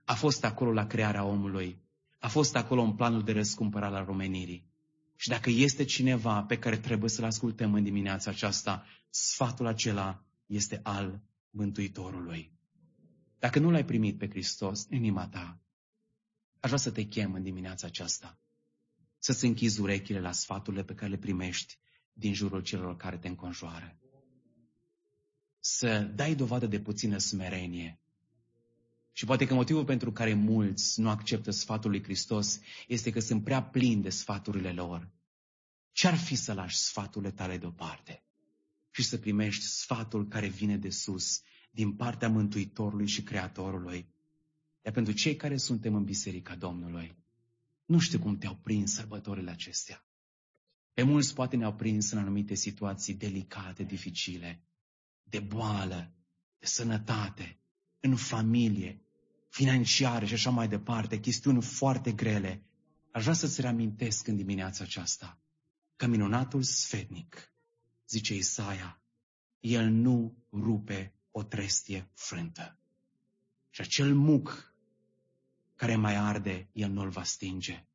A 0.03 0.13
fost 0.13 0.43
acolo 0.43 0.71
la 0.71 0.87
crearea 0.87 1.23
omului. 1.23 1.81
A 2.19 2.27
fost 2.27 2.55
acolo 2.55 2.81
în 2.81 2.93
planul 2.93 3.23
de 3.23 3.31
răscumpărare 3.31 3.95
al 3.95 4.05
romenirii. 4.05 4.71
Și 5.15 5.29
dacă 5.29 5.49
este 5.49 5.83
cineva 5.83 6.43
pe 6.43 6.57
care 6.57 6.77
trebuie 6.77 7.09
să-l 7.09 7.25
ascultăm 7.25 7.73
în 7.73 7.83
dimineața 7.83 8.31
aceasta, 8.31 8.85
sfatul 9.09 9.67
acela 9.67 10.23
este 10.45 10.79
al 10.83 11.21
Mântuitorului. 11.55 12.51
Dacă 13.39 13.59
nu 13.59 13.71
l-ai 13.71 13.85
primit 13.85 14.17
pe 14.17 14.29
Hristos 14.29 14.85
în 14.89 14.97
inima 14.97 15.27
ta, 15.27 15.61
aș 16.59 16.69
vrea 16.69 16.77
să 16.77 16.91
te 16.91 17.03
chem 17.03 17.33
în 17.33 17.43
dimineața 17.43 17.87
aceasta. 17.87 18.39
Să-ți 19.17 19.45
închizi 19.45 19.81
urechile 19.81 20.19
la 20.19 20.31
sfaturile 20.31 20.83
pe 20.83 20.93
care 20.95 21.11
le 21.11 21.17
primești 21.17 21.77
din 22.13 22.33
jurul 22.33 22.61
celor 22.61 22.97
care 22.97 23.17
te 23.17 23.27
înconjoară. 23.27 23.97
Să 25.59 25.99
dai 25.99 26.35
dovadă 26.35 26.67
de 26.67 26.79
puțină 26.79 27.17
smerenie. 27.17 27.99
Și 29.11 29.25
poate 29.25 29.45
că 29.45 29.53
motivul 29.53 29.85
pentru 29.85 30.11
care 30.11 30.33
mulți 30.33 30.99
nu 30.99 31.09
acceptă 31.09 31.51
sfatul 31.51 31.89
lui 31.89 32.03
Hristos 32.03 32.59
este 32.87 33.11
că 33.11 33.19
sunt 33.19 33.43
prea 33.43 33.63
plini 33.63 34.01
de 34.01 34.09
sfaturile 34.09 34.71
lor. 34.71 35.11
Ce-ar 35.91 36.15
fi 36.17 36.35
să 36.35 36.53
lași 36.53 36.77
sfaturile 36.77 37.31
tale 37.31 37.57
deoparte 37.57 38.23
și 38.95 39.03
să 39.03 39.17
primești 39.17 39.65
sfatul 39.65 40.27
care 40.27 40.47
vine 40.47 40.77
de 40.77 40.89
sus, 40.89 41.41
din 41.71 41.93
partea 41.95 42.29
Mântuitorului 42.29 43.07
și 43.07 43.23
Creatorului? 43.23 44.13
Iar 44.85 44.93
pentru 44.93 45.13
cei 45.13 45.35
care 45.35 45.57
suntem 45.57 45.95
în 45.95 46.03
Biserica 46.03 46.55
Domnului, 46.55 47.17
nu 47.85 47.99
știu 47.99 48.19
cum 48.19 48.37
te-au 48.37 48.55
prins 48.55 48.93
sărbătorile 48.93 49.51
acestea. 49.51 50.05
Pe 50.93 51.03
mulți 51.03 51.33
poate 51.33 51.55
ne-au 51.55 51.73
prins 51.73 52.11
în 52.11 52.17
anumite 52.17 52.53
situații 52.53 53.13
delicate, 53.13 53.83
dificile, 53.83 54.63
de 55.23 55.39
boală, 55.39 56.13
de 56.59 56.65
sănătate, 56.65 57.59
în 57.99 58.15
familie, 58.15 59.01
financiare 59.49 60.25
și 60.25 60.33
așa 60.33 60.49
mai 60.49 60.67
departe, 60.67 61.19
chestiuni 61.19 61.61
foarte 61.61 62.11
grele. 62.11 62.63
Aș 63.11 63.21
vrea 63.21 63.33
să-ți 63.33 63.61
reamintesc 63.61 64.27
în 64.27 64.35
dimineața 64.35 64.83
aceasta 64.83 65.41
că 65.95 66.07
minunatul 66.07 66.63
sfetnic, 66.63 67.52
zice 68.13 68.33
Isaia, 68.35 69.01
el 69.59 69.85
nu 69.89 70.17
rupe 70.51 71.13
o 71.31 71.43
trestie 71.43 72.09
frântă. 72.13 72.77
Și 73.69 73.81
acel 73.81 74.15
muc 74.15 74.73
care 75.75 75.95
mai 75.95 76.15
arde, 76.15 76.67
el 76.73 76.89
nu-l 76.89 77.09
va 77.09 77.23
stinge. 77.23 77.85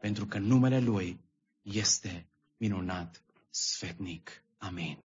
Pentru 0.00 0.26
că 0.26 0.38
numele 0.38 0.80
lui 0.80 1.20
este 1.62 2.26
minunat, 2.56 3.22
sfetnic. 3.50 4.44
Amin. 4.58 4.94